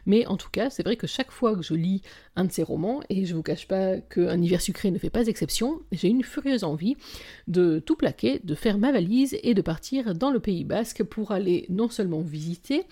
Mais 0.07 0.18
en 0.27 0.37
tout 0.37 0.51
cas, 0.51 0.71
c'est 0.71 0.83
vrai 0.83 0.97
que 0.97 1.07
chaque 1.07 1.31
fois 1.31 1.55
que 1.57 1.63
je 1.63 1.75
lis 1.75 2.03
un 2.37 2.45
de 2.45 2.53
ces 2.53 2.63
romans, 2.63 3.01
et 3.09 3.25
je 3.25 3.35
vous 3.35 3.43
cache 3.43 3.67
pas 3.67 3.99
qu'un 3.99 4.41
hiver 4.41 4.61
sucré 4.61 4.91
ne 4.91 4.99
fait 4.99 5.11
pas 5.11 5.27
exception, 5.27 5.81
j'ai 5.93 6.09
une 6.09 6.23
furieuse 6.23 6.65
envie 6.65 6.97
de 7.47 7.79
tout 7.79 7.97
plaquer, 7.97 8.41
de 8.45 8.55
faire 8.55 8.79
ma 8.79 8.93
valise 8.93 9.37
et 9.43 9.55
de 9.55 9.63
partir 9.63 10.15
dans 10.15 10.31
le 10.31 10.41
Pays 10.41 10.65
Basque 10.65 11.03
pour 11.03 11.33
aller 11.33 11.67
non 11.69 11.89
seulement 11.89 12.21
visiter, 12.21 12.85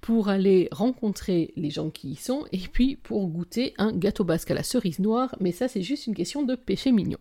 pour 0.00 0.28
aller 0.28 0.68
rencontrer 0.72 1.52
les 1.56 1.70
gens 1.70 1.90
qui 1.90 2.10
y 2.10 2.16
sont, 2.16 2.44
et 2.52 2.58
puis 2.58 2.96
pour 2.96 3.26
goûter 3.28 3.74
un 3.78 3.92
gâteau 3.92 4.24
basque 4.24 4.50
à 4.50 4.54
la 4.54 4.62
cerise 4.62 4.98
noire, 4.98 5.34
mais 5.40 5.52
ça 5.52 5.68
c'est 5.68 5.82
juste 5.82 6.06
une 6.06 6.14
question 6.14 6.42
de 6.42 6.54
péché 6.54 6.92
mignon. 6.92 7.18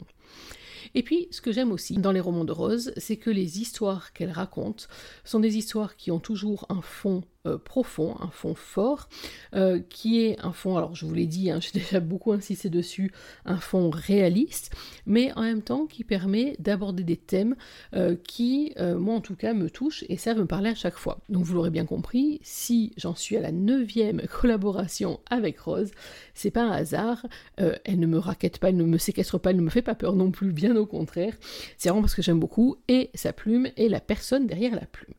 Et 0.95 1.03
puis, 1.03 1.27
ce 1.31 1.41
que 1.41 1.51
j'aime 1.51 1.71
aussi 1.71 1.97
dans 1.97 2.11
les 2.11 2.19
romans 2.19 2.45
de 2.45 2.51
Rose, 2.51 2.93
c'est 2.97 3.17
que 3.17 3.29
les 3.29 3.59
histoires 3.61 4.11
qu'elle 4.13 4.31
raconte 4.31 4.87
sont 5.23 5.39
des 5.39 5.57
histoires 5.57 5.95
qui 5.95 6.11
ont 6.11 6.19
toujours 6.19 6.65
un 6.69 6.81
fond 6.81 7.23
euh, 7.47 7.57
profond, 7.57 8.17
un 8.19 8.27
fond 8.27 8.53
fort, 8.53 9.07
euh, 9.55 9.79
qui 9.79 10.21
est 10.21 10.37
un 10.41 10.51
fond, 10.51 10.75
alors 10.75 10.93
je 10.93 11.05
vous 11.05 11.13
l'ai 11.13 11.25
dit, 11.25 11.49
hein, 11.49 11.59
j'ai 11.61 11.79
déjà 11.79 12.01
beaucoup 12.01 12.33
insisté 12.33 12.69
dessus, 12.69 13.13
un 13.45 13.61
fond 13.61 13.89
réaliste, 13.89 14.75
mais 15.05 15.31
en 15.37 15.43
même 15.43 15.61
temps 15.61 15.85
qui 15.85 16.03
permet 16.03 16.57
d'aborder 16.59 17.05
des 17.05 17.15
thèmes 17.15 17.55
euh, 17.95 18.17
qui, 18.17 18.73
moi 18.77 19.15
en 19.15 19.21
tout 19.21 19.37
cas, 19.37 19.53
me 19.53 19.69
touchent 19.69 20.03
et 20.09 20.17
savent 20.17 20.39
me 20.39 20.47
parler 20.47 20.71
à 20.71 20.75
chaque 20.75 20.97
fois. 20.97 21.21
Donc 21.29 21.45
vous 21.45 21.53
l'aurez 21.55 21.69
bien 21.69 21.85
compris, 21.85 22.41
si 22.43 22.91
j'en 22.97 23.15
suis 23.15 23.37
à 23.37 23.41
la 23.41 23.53
neuvième 23.53 24.21
collaboration 24.41 25.21
avec 25.29 25.59
Rose, 25.59 25.91
c'est 26.33 26.51
pas 26.51 26.63
un 26.63 26.71
hasard, 26.71 27.25
elle 27.55 27.99
ne 27.99 28.07
me 28.07 28.17
raquette 28.17 28.59
pas, 28.59 28.67
elle 28.67 28.75
ne 28.75 28.83
me 28.83 28.97
séquestre 28.97 29.39
pas, 29.39 29.51
elle 29.51 29.57
ne 29.57 29.61
me 29.61 29.69
fait 29.69 29.81
pas 29.81 29.95
peur 29.95 30.13
non 30.13 30.31
plus, 30.31 30.51
bien 30.51 30.75
au 30.75 30.85
contraire, 30.85 31.35
c'est 31.77 31.87
vraiment 31.87 32.01
parce 32.01 32.15
que 32.15 32.21
j'aime 32.21 32.39
beaucoup 32.39 32.75
et 32.89 33.11
sa 33.13 33.31
plume 33.31 33.69
et 33.77 33.87
la 33.87 34.01
personne 34.01 34.45
derrière 34.45 34.75
la 34.75 34.85
plume. 34.85 35.13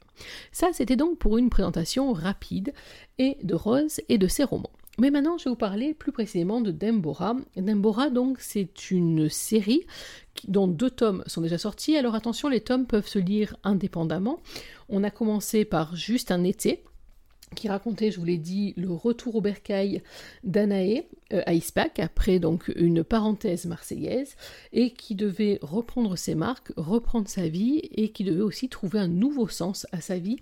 Ça, 0.53 0.69
c'était 0.73 0.97
donc 0.97 1.19
pour 1.19 1.39
une 1.39 1.50
présentation 1.50 2.12
rapide 2.12 2.73
et 3.19 3.37
de 3.43 3.55
Rose 3.55 4.00
et 4.09 4.19
de 4.19 4.29
ses 4.29 4.45
romans. 4.45 4.71
Mais 4.99 5.11
maintenant, 5.11 5.39
je 5.39 5.45
vais 5.45 5.50
vous 5.50 5.57
parler 5.57 5.95
plus 5.95 6.12
précisément 6.12 6.61
de 6.61 6.71
Dembora. 6.71 7.37
Dembora, 7.57 8.11
donc, 8.11 8.39
c'est 8.41 8.91
une 8.91 9.29
série 9.31 9.87
dont 10.47 10.69
deux 10.69 10.91
tomes 10.91 11.23
sont 11.27 11.41
déjà 11.41 11.59
sortis. 11.59 11.97
Alors 11.97 12.15
attention, 12.15 12.49
les 12.49 12.61
tomes 12.61 12.87
peuvent 12.87 13.07
se 13.07 13.19
lire 13.19 13.57
indépendamment. 13.65 14.41
On 14.89 15.03
a 15.03 15.11
commencé 15.11 15.65
par 15.65 15.97
Juste 15.97 16.31
un 16.31 16.45
été, 16.45 16.85
qui 17.57 17.69
racontait, 17.69 18.11
je 18.11 18.19
vous 18.19 18.27
l'ai 18.27 18.39
dit, 18.39 18.75
le 18.77 18.91
retour 18.93 19.37
au 19.37 19.41
bercail 19.41 20.03
d'Anaé, 20.45 21.09
à 21.32 21.54
Ispac, 21.54 21.99
après 21.99 22.38
donc 22.38 22.70
une 22.76 23.04
parenthèse 23.04 23.66
marseillaise, 23.66 24.37
et 24.72 24.90
qui 24.90 25.14
devait 25.14 25.58
reprendre 25.62 26.16
ses 26.16 26.34
marques, 26.34 26.72
reprendre 26.76 27.28
sa 27.28 27.49
vie, 27.49 27.82
et 27.92 28.10
qui 28.10 28.25
devait 28.25 28.42
aussi 28.42 28.68
trouver 28.68 28.99
un 28.99 29.08
nouveau 29.08 29.49
sens 29.49 29.87
à 29.92 30.00
sa 30.00 30.18
vie 30.18 30.38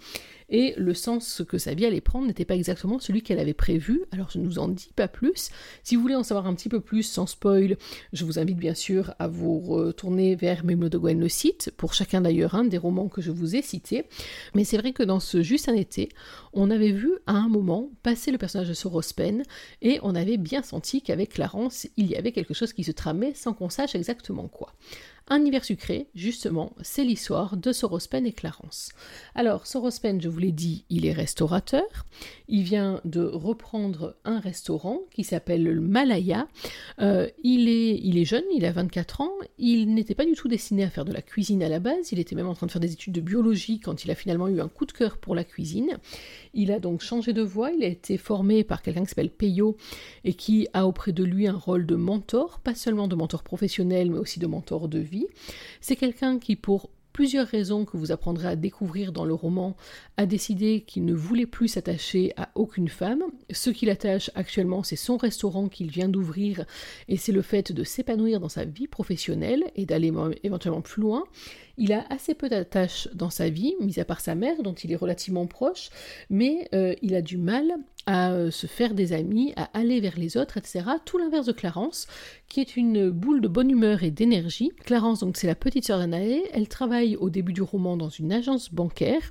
et 0.50 0.74
le 0.78 0.94
sens 0.94 1.42
que 1.46 1.58
sa 1.58 1.74
vie 1.74 1.84
allait 1.84 2.00
prendre 2.00 2.26
n'était 2.26 2.44
pas 2.44 2.54
exactement 2.54 2.98
celui 2.98 3.22
qu'elle 3.22 3.38
avait 3.38 3.54
prévu, 3.54 4.04
alors 4.12 4.30
je 4.30 4.38
ne 4.38 4.46
vous 4.46 4.58
en 4.58 4.68
dis 4.68 4.90
pas 4.96 5.08
plus. 5.08 5.50
Si 5.82 5.94
vous 5.94 6.02
voulez 6.02 6.14
en 6.14 6.22
savoir 6.22 6.46
un 6.46 6.54
petit 6.54 6.70
peu 6.70 6.80
plus 6.80 7.02
sans 7.02 7.26
spoil, 7.26 7.76
je 8.12 8.24
vous 8.24 8.38
invite 8.38 8.56
bien 8.56 8.74
sûr 8.74 9.14
à 9.18 9.28
vous 9.28 9.58
retourner 9.60 10.36
vers 10.36 10.64
Mémo 10.64 10.88
de 10.88 10.96
Gwen 10.96 11.20
le 11.20 11.28
site, 11.28 11.70
pour 11.76 11.92
chacun 11.92 12.22
d'ailleurs 12.22 12.54
un 12.54 12.64
des 12.64 12.78
romans 12.78 13.08
que 13.08 13.20
je 13.20 13.30
vous 13.30 13.56
ai 13.56 13.62
cités. 13.62 14.06
Mais 14.54 14.64
c'est 14.64 14.78
vrai 14.78 14.92
que 14.92 15.02
dans 15.02 15.20
ce 15.20 15.42
Juste 15.42 15.68
un 15.68 15.74
été, 15.74 16.08
on 16.52 16.70
avait 16.70 16.92
vu 16.92 17.12
à 17.26 17.32
un 17.32 17.48
moment 17.48 17.90
passer 18.02 18.30
le 18.30 18.38
personnage 18.38 18.68
de 18.68 18.74
Sorospen, 18.74 19.42
et 19.82 19.98
on 20.02 20.14
avait 20.14 20.36
bien 20.36 20.62
senti 20.62 20.77
qu'avec 20.80 21.30
Clarence, 21.30 21.86
il 21.96 22.06
y 22.06 22.16
avait 22.16 22.32
quelque 22.32 22.54
chose 22.54 22.72
qui 22.72 22.84
se 22.84 22.92
tramait 22.92 23.34
sans 23.34 23.52
qu'on 23.52 23.68
sache 23.68 23.94
exactement 23.94 24.48
quoi. 24.48 24.72
Un 25.30 25.44
hiver 25.44 25.62
sucré, 25.62 26.06
justement, 26.14 26.72
c'est 26.80 27.04
l'histoire 27.04 27.58
de 27.58 27.70
Sorospen 27.70 28.24
et 28.24 28.32
Clarence. 28.32 28.92
Alors, 29.34 29.66
Sorospen, 29.66 30.22
je 30.22 30.28
vous 30.30 30.38
l'ai 30.38 30.52
dit, 30.52 30.86
il 30.88 31.04
est 31.04 31.12
restaurateur. 31.12 31.84
Il 32.48 32.62
vient 32.62 33.02
de 33.04 33.20
reprendre 33.20 34.16
un 34.24 34.40
restaurant 34.40 35.00
qui 35.12 35.24
s'appelle 35.24 35.64
le 35.64 35.82
Malaya. 35.82 36.48
Euh, 37.02 37.28
il, 37.44 37.68
est, 37.68 38.00
il 38.02 38.16
est 38.16 38.24
jeune, 38.24 38.44
il 38.54 38.64
a 38.64 38.72
24 38.72 39.20
ans. 39.20 39.32
Il 39.58 39.92
n'était 39.92 40.14
pas 40.14 40.24
du 40.24 40.32
tout 40.32 40.48
destiné 40.48 40.82
à 40.82 40.88
faire 40.88 41.04
de 41.04 41.12
la 41.12 41.20
cuisine 41.20 41.62
à 41.62 41.68
la 41.68 41.78
base. 41.78 42.10
Il 42.10 42.20
était 42.20 42.34
même 42.34 42.48
en 42.48 42.54
train 42.54 42.66
de 42.66 42.72
faire 42.72 42.80
des 42.80 42.92
études 42.92 43.12
de 43.12 43.20
biologie 43.20 43.80
quand 43.80 44.06
il 44.06 44.10
a 44.10 44.14
finalement 44.14 44.48
eu 44.48 44.62
un 44.62 44.68
coup 44.68 44.86
de 44.86 44.92
cœur 44.92 45.18
pour 45.18 45.34
la 45.34 45.44
cuisine. 45.44 45.98
Il 46.54 46.72
a 46.72 46.78
donc 46.78 47.02
changé 47.02 47.34
de 47.34 47.42
voie. 47.42 47.70
Il 47.72 47.84
a 47.84 47.88
été 47.88 48.16
formé 48.16 48.64
par 48.64 48.80
quelqu'un 48.80 49.02
qui 49.02 49.10
s'appelle 49.10 49.28
Peyo 49.28 49.76
et 50.24 50.32
qui 50.32 50.68
a 50.72 50.86
auprès 50.86 51.12
de 51.12 51.22
lui 51.22 51.46
un 51.46 51.56
rôle 51.56 51.84
de 51.84 51.96
mentor, 51.96 52.60
pas 52.60 52.74
seulement 52.74 53.08
de 53.08 53.14
mentor 53.14 53.42
professionnel, 53.42 54.10
mais 54.10 54.18
aussi 54.18 54.40
de 54.40 54.46
mentor 54.46 54.88
de 54.88 54.98
vie 54.98 55.17
c'est 55.80 55.96
quelqu'un 55.96 56.38
qui, 56.38 56.56
pour 56.56 56.90
plusieurs 57.18 57.48
raisons 57.48 57.84
que 57.84 57.96
vous 57.96 58.12
apprendrez 58.12 58.46
à 58.46 58.54
découvrir 58.54 59.10
dans 59.10 59.24
le 59.24 59.34
roman, 59.34 59.76
a 60.16 60.24
décidé 60.24 60.82
qu'il 60.86 61.04
ne 61.04 61.14
voulait 61.14 61.46
plus 61.46 61.66
s'attacher 61.66 62.32
à 62.36 62.50
aucune 62.54 62.88
femme. 62.88 63.24
Ce 63.50 63.70
qui 63.70 63.86
l'attache 63.86 64.30
actuellement, 64.36 64.84
c'est 64.84 64.94
son 64.94 65.16
restaurant 65.16 65.68
qu'il 65.68 65.90
vient 65.90 66.08
d'ouvrir 66.08 66.64
et 67.08 67.16
c'est 67.16 67.32
le 67.32 67.42
fait 67.42 67.72
de 67.72 67.82
s'épanouir 67.82 68.38
dans 68.38 68.48
sa 68.48 68.64
vie 68.64 68.86
professionnelle 68.86 69.64
et 69.74 69.84
d'aller 69.84 70.12
éventuellement 70.44 70.80
plus 70.80 71.02
loin. 71.02 71.24
Il 71.76 71.92
a 71.92 72.06
assez 72.08 72.34
peu 72.34 72.48
d'attaches 72.48 73.08
dans 73.14 73.30
sa 73.30 73.48
vie, 73.48 73.74
mis 73.80 73.98
à 73.98 74.04
part 74.04 74.20
sa 74.20 74.36
mère, 74.36 74.62
dont 74.62 74.74
il 74.74 74.92
est 74.92 74.96
relativement 74.96 75.48
proche, 75.48 75.90
mais 76.30 76.68
euh, 76.72 76.94
il 77.02 77.16
a 77.16 77.22
du 77.22 77.36
mal 77.36 77.74
à 78.08 78.32
euh, 78.32 78.50
se 78.50 78.66
faire 78.66 78.94
des 78.94 79.12
amis, 79.12 79.52
à 79.56 79.68
aller 79.78 80.00
vers 80.00 80.18
les 80.18 80.38
autres, 80.38 80.56
etc. 80.56 80.82
Tout 81.04 81.18
l'inverse 81.18 81.44
de 81.44 81.52
Clarence, 81.52 82.06
qui 82.48 82.60
est 82.60 82.74
une 82.74 83.10
boule 83.10 83.42
de 83.42 83.48
bonne 83.48 83.70
humeur 83.70 84.02
et 84.02 84.10
d'énergie. 84.10 84.72
Clarence, 84.86 85.20
donc, 85.20 85.36
c'est 85.36 85.46
la 85.46 85.54
petite 85.54 85.84
sœur 85.84 85.98
d'Anaé. 85.98 86.42
Elle 86.54 86.68
travaille 86.68 87.16
au 87.16 87.28
début 87.28 87.52
du 87.52 87.60
roman 87.60 87.98
dans 87.98 88.08
une 88.08 88.32
agence 88.32 88.72
bancaire 88.72 89.30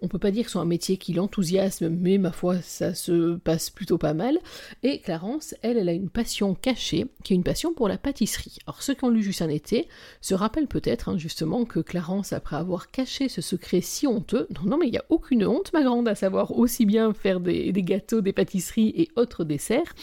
on 0.00 0.08
peut 0.08 0.18
pas 0.18 0.30
dire 0.30 0.44
que 0.44 0.48
ce 0.48 0.52
soit 0.52 0.62
un 0.62 0.66
métier 0.66 0.96
qui 0.96 1.12
l'enthousiasme, 1.12 1.88
mais 1.88 2.18
ma 2.18 2.32
foi, 2.32 2.60
ça 2.62 2.94
se 2.94 3.36
passe 3.36 3.70
plutôt 3.70 3.98
pas 3.98 4.14
mal. 4.14 4.38
Et 4.82 5.00
Clarence, 5.00 5.54
elle, 5.62 5.76
elle 5.76 5.88
a 5.88 5.92
une 5.92 6.10
passion 6.10 6.54
cachée, 6.54 7.06
qui 7.24 7.32
est 7.32 7.36
une 7.36 7.42
passion 7.42 7.72
pour 7.72 7.88
la 7.88 7.98
pâtisserie. 7.98 8.58
Alors 8.66 8.82
ceux 8.82 8.94
qui 8.94 9.04
ont 9.04 9.10
lu 9.10 9.22
Juste 9.28 9.42
un 9.42 9.48
été 9.48 9.88
se 10.20 10.34
rappellent 10.34 10.68
peut-être 10.68 11.10
hein, 11.10 11.18
justement 11.18 11.64
que 11.64 11.80
Clarence, 11.80 12.32
après 12.32 12.56
avoir 12.56 12.90
caché 12.90 13.28
ce 13.28 13.42
secret 13.42 13.80
si 13.80 14.06
honteux, 14.06 14.46
non, 14.54 14.70
non 14.70 14.78
mais 14.78 14.86
il 14.86 14.92
n'y 14.92 14.98
a 14.98 15.04
aucune 15.10 15.44
honte, 15.44 15.72
ma 15.72 15.82
grande, 15.82 16.08
à 16.08 16.14
savoir 16.14 16.56
aussi 16.56 16.86
bien 16.86 17.12
faire 17.12 17.40
des, 17.40 17.72
gâteaux, 17.74 18.20
des 18.20 18.32
pâtisseries 18.32 18.94
et 18.96 19.10
autres 19.16 19.44
desserts, 19.44 19.94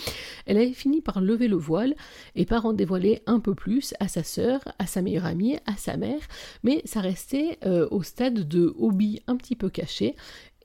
elle 0.45 0.57
avait 0.57 0.73
fini 0.73 1.01
par 1.01 1.21
lever 1.21 1.47
le 1.47 1.55
voile 1.55 1.95
et 2.35 2.45
par 2.45 2.65
en 2.65 2.73
dévoiler 2.73 3.23
un 3.25 3.39
peu 3.39 3.55
plus 3.55 3.93
à 3.99 4.07
sa 4.07 4.23
sœur, 4.23 4.61
à 4.77 4.85
sa 4.85 5.01
meilleure 5.01 5.25
amie, 5.25 5.57
à 5.65 5.75
sa 5.75 5.97
mère, 5.97 6.21
mais 6.63 6.81
ça 6.85 7.01
restait 7.01 7.57
euh, 7.65 7.87
au 7.89 8.03
stade 8.03 8.47
de 8.47 8.73
hobby 8.77 9.21
un 9.27 9.37
petit 9.37 9.55
peu 9.55 9.69
caché 9.69 9.84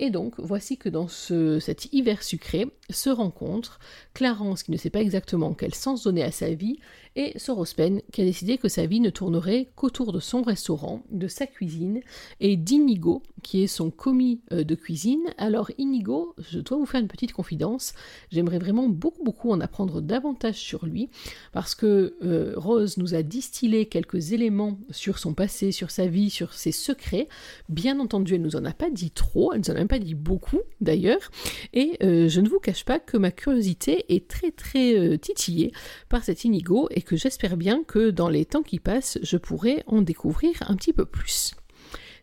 et 0.03 0.09
donc, 0.09 0.35
voici 0.39 0.79
que 0.79 0.89
dans 0.89 1.09
cet 1.09 1.93
hiver 1.93 2.23
sucré 2.23 2.67
se 2.89 3.11
rencontrent 3.11 3.79
Clarence, 4.15 4.63
qui 4.63 4.71
ne 4.71 4.79
sait 4.79 4.89
pas 4.89 5.03
exactement 5.03 5.53
quel 5.53 5.75
sens 5.75 6.05
donner 6.05 6.23
à 6.23 6.33
sa 6.33 6.55
vie, 6.55 6.81
et 7.17 7.39
Sorospen, 7.39 8.03
qui 8.13 8.23
a 8.23 8.25
décidé 8.25 8.57
que 8.59 8.69
sa 8.69 8.87
vie 8.87 9.01
ne 9.01 9.11
tournerait 9.11 9.71
qu'autour 9.75 10.13
de 10.13 10.21
son 10.21 10.43
restaurant, 10.43 11.03
de 11.11 11.27
sa 11.27 11.47
cuisine, 11.47 12.01
et 12.39 12.57
d'Inigo, 12.57 13.23
qui 13.43 13.63
est 13.63 13.67
son 13.67 13.91
commis 13.91 14.41
euh, 14.53 14.65
de 14.65 14.75
cuisine. 14.75 15.25
Alors, 15.37 15.71
Inigo, 15.79 16.35
je 16.39 16.61
dois 16.61 16.79
vous 16.79 16.87
faire 16.87 17.01
une 17.01 17.09
petite 17.09 17.33
confidence, 17.33 17.95
j'aimerais 18.31 18.59
vraiment 18.59 18.89
beaucoup, 18.89 19.25
beaucoup 19.25 19.51
en 19.51 19.61
apprendre 19.61 20.01
davantage 20.01 20.57
sur 20.57 20.87
lui, 20.87 21.11
parce 21.53 21.75
que 21.75 22.17
euh, 22.23 22.53
Rose 22.57 22.97
nous 22.97 23.15
a 23.15 23.23
distillé 23.23 23.87
quelques 23.87 24.33
éléments 24.33 24.79
sur 24.91 25.19
son 25.19 25.35
passé, 25.35 25.73
sur 25.73 25.91
sa 25.91 26.07
vie, 26.07 26.31
sur 26.31 26.55
ses 26.55 26.73
secrets. 26.73 27.29
Bien 27.69 27.99
entendu, 27.99 28.35
elle 28.35 28.43
nous 28.43 28.57
en 28.57 28.65
a 28.65 28.73
pas 28.73 28.91
dit 28.91 29.11
trop, 29.11 29.53
elle 29.53 29.61
nous 29.61 29.71
en 29.71 29.75
a 29.75 29.79
même 29.79 29.89
pas 29.89 29.99
dit 29.99 30.15
beaucoup 30.15 30.61
d'ailleurs, 30.81 31.31
et 31.73 31.97
euh, 32.03 32.29
je 32.29 32.41
ne 32.41 32.49
vous 32.49 32.61
cache 32.61 32.85
pas 32.85 32.99
que 32.99 33.17
ma 33.17 33.31
curiosité 33.31 34.05
est 34.15 34.29
très 34.29 34.51
très 34.53 35.19
titillée 35.19 35.73
par 36.09 36.25
cet 36.25 36.45
Inigo 36.45 36.89
et 37.01 37.03
que 37.03 37.17
j'espère 37.17 37.57
bien 37.57 37.83
que 37.83 38.11
dans 38.11 38.29
les 38.29 38.45
temps 38.45 38.63
qui 38.63 38.79
passent, 38.79 39.19
je 39.23 39.39
pourrai 39.39 39.83
en 39.87 40.03
découvrir 40.03 40.53
un 40.69 40.77
petit 40.77 40.93
peu 40.93 41.07
plus. 41.07 41.53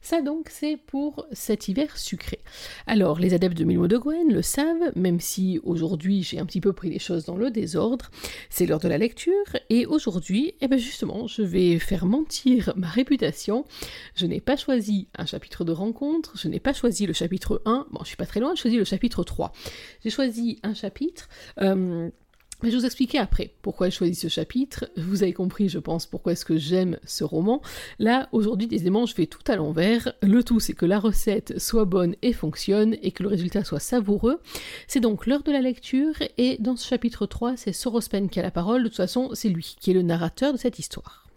Ça 0.01 0.21
donc 0.21 0.49
c'est 0.51 0.77
pour 0.77 1.25
cet 1.31 1.67
hiver 1.67 1.97
sucré. 1.97 2.37
Alors 2.85 3.19
les 3.19 3.33
adeptes 3.33 3.57
de 3.57 3.63
Milmo 3.63 3.87
de 3.87 3.97
Gwen 3.97 4.31
le 4.31 4.43
savent, 4.43 4.91
même 4.95 5.19
si 5.19 5.59
aujourd'hui 5.63 6.21
j'ai 6.21 6.37
un 6.37 6.45
petit 6.45 6.61
peu 6.61 6.73
pris 6.73 6.91
les 6.91 6.99
choses 6.99 7.25
dans 7.25 7.37
le 7.37 7.49
désordre, 7.49 8.11
c'est 8.51 8.67
l'heure 8.67 8.79
de 8.79 8.87
la 8.87 8.99
lecture, 8.99 9.57
et 9.71 9.87
aujourd'hui, 9.87 10.53
eh 10.61 10.67
ben 10.67 10.77
justement, 10.77 11.25
je 11.25 11.41
vais 11.41 11.79
faire 11.79 12.05
mentir 12.05 12.71
ma 12.75 12.87
réputation. 12.87 13.65
Je 14.13 14.27
n'ai 14.27 14.41
pas 14.41 14.57
choisi 14.57 15.07
un 15.17 15.25
chapitre 15.25 15.65
de 15.65 15.71
rencontre, 15.71 16.37
je 16.37 16.49
n'ai 16.49 16.59
pas 16.59 16.73
choisi 16.73 17.07
le 17.07 17.13
chapitre 17.13 17.63
1, 17.65 17.87
bon 17.89 18.01
je 18.03 18.09
suis 18.09 18.15
pas 18.15 18.27
très 18.27 18.41
loin, 18.41 18.53
j'ai 18.53 18.61
choisi 18.61 18.77
le 18.77 18.85
chapitre 18.85 19.23
3. 19.23 19.51
J'ai 20.03 20.11
choisi 20.11 20.59
un 20.61 20.75
chapitre... 20.75 21.29
Euh, 21.61 22.11
mais 22.63 22.71
je 22.71 22.77
vous 22.77 22.85
expliquer 22.85 23.19
après 23.19 23.53
pourquoi 23.61 23.89
j'ai 23.89 23.95
choisi 23.95 24.15
ce 24.15 24.29
chapitre. 24.29 24.89
Vous 24.97 25.21
avez 25.21 25.33
compris, 25.33 25.69
je 25.69 25.77
pense, 25.77 26.07
pourquoi 26.07 26.31
est-ce 26.31 26.45
que 26.45 26.57
j'aime 26.57 26.97
ce 27.05 27.23
roman. 27.23 27.61
Là, 27.99 28.29
aujourd'hui, 28.31 28.67
décidément, 28.67 29.05
je 29.05 29.13
fais 29.13 29.27
tout 29.27 29.43
à 29.47 29.55
l'envers. 29.55 30.13
Le 30.23 30.43
tout, 30.43 30.59
c'est 30.59 30.73
que 30.73 30.85
la 30.85 30.99
recette 30.99 31.59
soit 31.59 31.85
bonne 31.85 32.15
et 32.23 32.33
fonctionne, 32.33 32.95
et 33.03 33.11
que 33.11 33.21
le 33.21 33.29
résultat 33.29 33.63
soit 33.63 33.79
savoureux. 33.79 34.41
C'est 34.87 34.99
donc 34.99 35.27
l'heure 35.27 35.43
de 35.43 35.51
la 35.51 35.61
lecture, 35.61 36.15
et 36.37 36.57
dans 36.59 36.75
ce 36.75 36.87
chapitre 36.87 37.27
3, 37.27 37.57
c'est 37.57 37.73
Sorospen 37.73 38.29
qui 38.29 38.39
a 38.39 38.43
la 38.43 38.51
parole. 38.51 38.83
De 38.83 38.87
toute 38.87 38.97
façon, 38.97 39.29
c'est 39.33 39.49
lui 39.49 39.75
qui 39.79 39.91
est 39.91 39.95
le 39.95 40.01
narrateur 40.01 40.51
de 40.51 40.57
cette 40.57 40.79
histoire. 40.79 41.27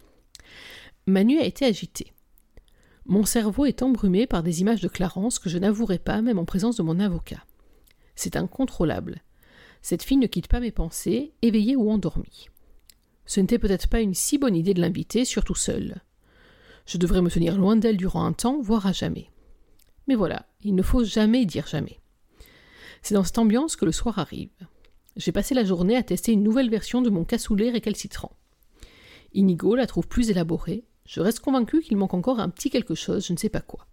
Manu 1.05 1.39
a 1.39 1.45
été 1.45 1.65
agité. 1.65 2.13
Mon 3.05 3.25
cerveau 3.25 3.65
est 3.65 3.83
embrumé 3.83 4.25
par 4.25 4.41
des 4.41 4.61
images 4.61 4.81
de 4.81 4.87
Clarence 4.87 5.37
que 5.37 5.49
je 5.49 5.57
n'avouerai 5.57 5.99
pas, 5.99 6.21
même 6.21 6.39
en 6.39 6.45
présence 6.45 6.77
de 6.77 6.83
mon 6.83 6.99
avocat. 6.99 7.43
C'est 8.15 8.35
incontrôlable. 8.35 9.21
Cette 9.81 10.03
fille 10.03 10.17
ne 10.17 10.27
quitte 10.27 10.47
pas 10.47 10.59
mes 10.59 10.71
pensées, 10.71 11.33
éveillée 11.41 11.75
ou 11.75 11.89
endormie. 11.89 12.49
Ce 13.25 13.39
n'était 13.39 13.59
peut-être 13.59 13.87
pas 13.87 14.01
une 14.01 14.13
si 14.13 14.37
bonne 14.37 14.55
idée 14.55 14.73
de 14.73 14.81
l'inviter, 14.81 15.25
surtout 15.25 15.55
seule. 15.55 16.01
Je 16.85 16.97
devrais 16.97 17.21
me 17.21 17.29
tenir 17.29 17.57
loin 17.57 17.75
d'elle 17.75 17.97
durant 17.97 18.25
un 18.25 18.33
temps, 18.33 18.61
voire 18.61 18.85
à 18.85 18.91
jamais. 18.91 19.29
Mais 20.07 20.15
voilà, 20.15 20.45
il 20.63 20.75
ne 20.75 20.81
faut 20.81 21.03
jamais 21.03 21.45
dire 21.45 21.67
jamais. 21.67 21.99
C'est 23.01 23.13
dans 23.13 23.23
cette 23.23 23.37
ambiance 23.37 23.75
que 23.75 23.85
le 23.85 23.91
soir 23.91 24.19
arrive. 24.19 24.49
J'ai 25.15 25.31
passé 25.31 25.55
la 25.55 25.63
journée 25.63 25.95
à 25.95 26.03
tester 26.03 26.31
une 26.31 26.43
nouvelle 26.43 26.69
version 26.69 27.01
de 27.01 27.09
mon 27.09 27.23
cassoulet 27.23 27.69
récalcitrant. 27.69 28.35
Inigo 29.33 29.75
la 29.75 29.87
trouve 29.87 30.07
plus 30.07 30.29
élaborée. 30.29 30.83
Je 31.05 31.21
reste 31.21 31.39
convaincu 31.39 31.81
qu'il 31.81 31.97
manque 31.97 32.13
encore 32.13 32.39
un 32.39 32.49
petit 32.49 32.69
quelque 32.69 32.95
chose, 32.95 33.25
je 33.25 33.33
ne 33.33 33.37
sais 33.37 33.49
pas 33.49 33.61
quoi. 33.61 33.87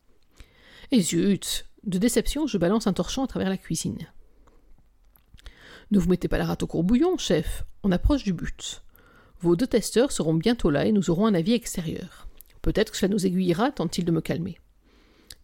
Et 0.91 1.01
zut 1.01 1.67
De 1.85 1.99
déception, 1.99 2.47
je 2.47 2.59
balance 2.59 2.87
un 2.87 2.93
torchon 2.93 3.25
à 3.25 3.27
travers 3.27 3.49
la 3.49 3.57
cuisine. 3.57 4.09
Ne 5.91 5.99
vous 5.99 6.09
mettez 6.09 6.29
pas 6.29 6.39
la 6.39 6.47
rate 6.47 6.63
au 6.63 6.67
courbouillon, 6.67 7.17
chef, 7.17 7.65
on 7.83 7.93
approche 7.93 8.25
du 8.25 8.33
but. 8.33 8.83
Vos 9.41 9.57
deux 9.57 9.67
testeurs 9.67 10.13
seront 10.13 10.35
bientôt 10.35 10.71
là 10.71 10.85
et 10.85 10.93
nous 10.93 11.11
aurons 11.11 11.27
un 11.27 11.35
avis 11.35 11.55
extérieur. 11.55 12.29
Peut-être 12.61 12.91
que 12.91 12.99
cela 12.99 13.13
nous 13.13 13.25
aiguillera, 13.25 13.71
tente-t-il 13.71 14.05
de 14.05 14.11
me 14.11 14.21
calmer. 14.21 14.59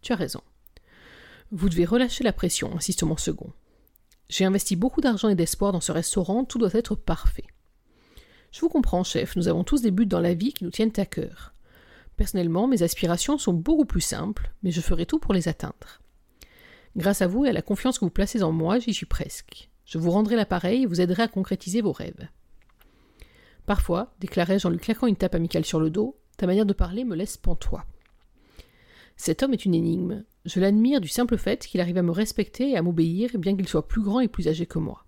Tu 0.01 0.13
as 0.13 0.17
raison. 0.17 0.41
Vous 1.51 1.69
devez 1.69 1.85
relâcher 1.85 2.23
la 2.23 2.33
pression, 2.33 2.75
insiste 2.75 3.03
mon 3.03 3.17
second. 3.17 3.51
J'ai 4.29 4.45
investi 4.45 4.75
beaucoup 4.75 5.01
d'argent 5.01 5.29
et 5.29 5.35
d'espoir 5.35 5.71
dans 5.71 5.81
ce 5.81 5.91
restaurant, 5.91 6.45
tout 6.45 6.57
doit 6.57 6.73
être 6.73 6.95
parfait. 6.95 7.45
Je 8.51 8.61
vous 8.61 8.69
comprends, 8.69 9.03
chef, 9.03 9.35
nous 9.35 9.47
avons 9.47 9.63
tous 9.63 9.81
des 9.81 9.91
buts 9.91 10.05
dans 10.05 10.19
la 10.19 10.33
vie 10.33 10.53
qui 10.53 10.63
nous 10.63 10.71
tiennent 10.71 10.93
à 10.97 11.05
cœur. 11.05 11.53
Personnellement, 12.17 12.67
mes 12.67 12.83
aspirations 12.83 13.37
sont 13.37 13.53
beaucoup 13.53 13.85
plus 13.85 14.01
simples, 14.01 14.51
mais 14.63 14.71
je 14.71 14.81
ferai 14.81 15.05
tout 15.05 15.19
pour 15.19 15.33
les 15.33 15.47
atteindre. 15.47 16.01
Grâce 16.95 17.21
à 17.21 17.27
vous 17.27 17.45
et 17.45 17.49
à 17.49 17.53
la 17.53 17.61
confiance 17.61 17.99
que 17.99 18.05
vous 18.05 18.11
placez 18.11 18.43
en 18.43 18.51
moi, 18.51 18.79
j'y 18.79 18.93
suis 18.93 19.05
presque. 19.05 19.69
Je 19.85 19.97
vous 19.97 20.11
rendrai 20.11 20.35
l'appareil 20.35 20.83
et 20.83 20.85
vous 20.85 21.01
aiderai 21.01 21.23
à 21.23 21.27
concrétiser 21.27 21.81
vos 21.81 21.91
rêves. 21.91 22.27
Parfois, 23.65 24.13
déclarai-je 24.19 24.67
en 24.67 24.69
lui 24.69 24.79
claquant 24.79 25.07
une 25.07 25.15
tape 25.15 25.35
amicale 25.35 25.65
sur 25.65 25.79
le 25.79 25.89
dos, 25.89 26.17
ta 26.37 26.47
manière 26.47 26.65
de 26.65 26.73
parler 26.73 27.03
me 27.03 27.15
laisse 27.15 27.37
pantois. 27.37 27.85
Cet 29.15 29.43
homme 29.43 29.53
est 29.53 29.65
une 29.65 29.75
énigme. 29.75 30.23
Je 30.43 30.59
l'admire 30.59 31.01
du 31.01 31.07
simple 31.07 31.37
fait 31.37 31.65
qu'il 31.65 31.81
arrive 31.81 31.97
à 31.97 32.03
me 32.03 32.11
respecter 32.11 32.71
et 32.71 32.77
à 32.77 32.81
m'obéir, 32.81 33.29
bien 33.37 33.55
qu'il 33.55 33.67
soit 33.67 33.87
plus 33.87 34.01
grand 34.01 34.19
et 34.19 34.27
plus 34.27 34.47
âgé 34.47 34.65
que 34.65 34.79
moi. 34.79 35.05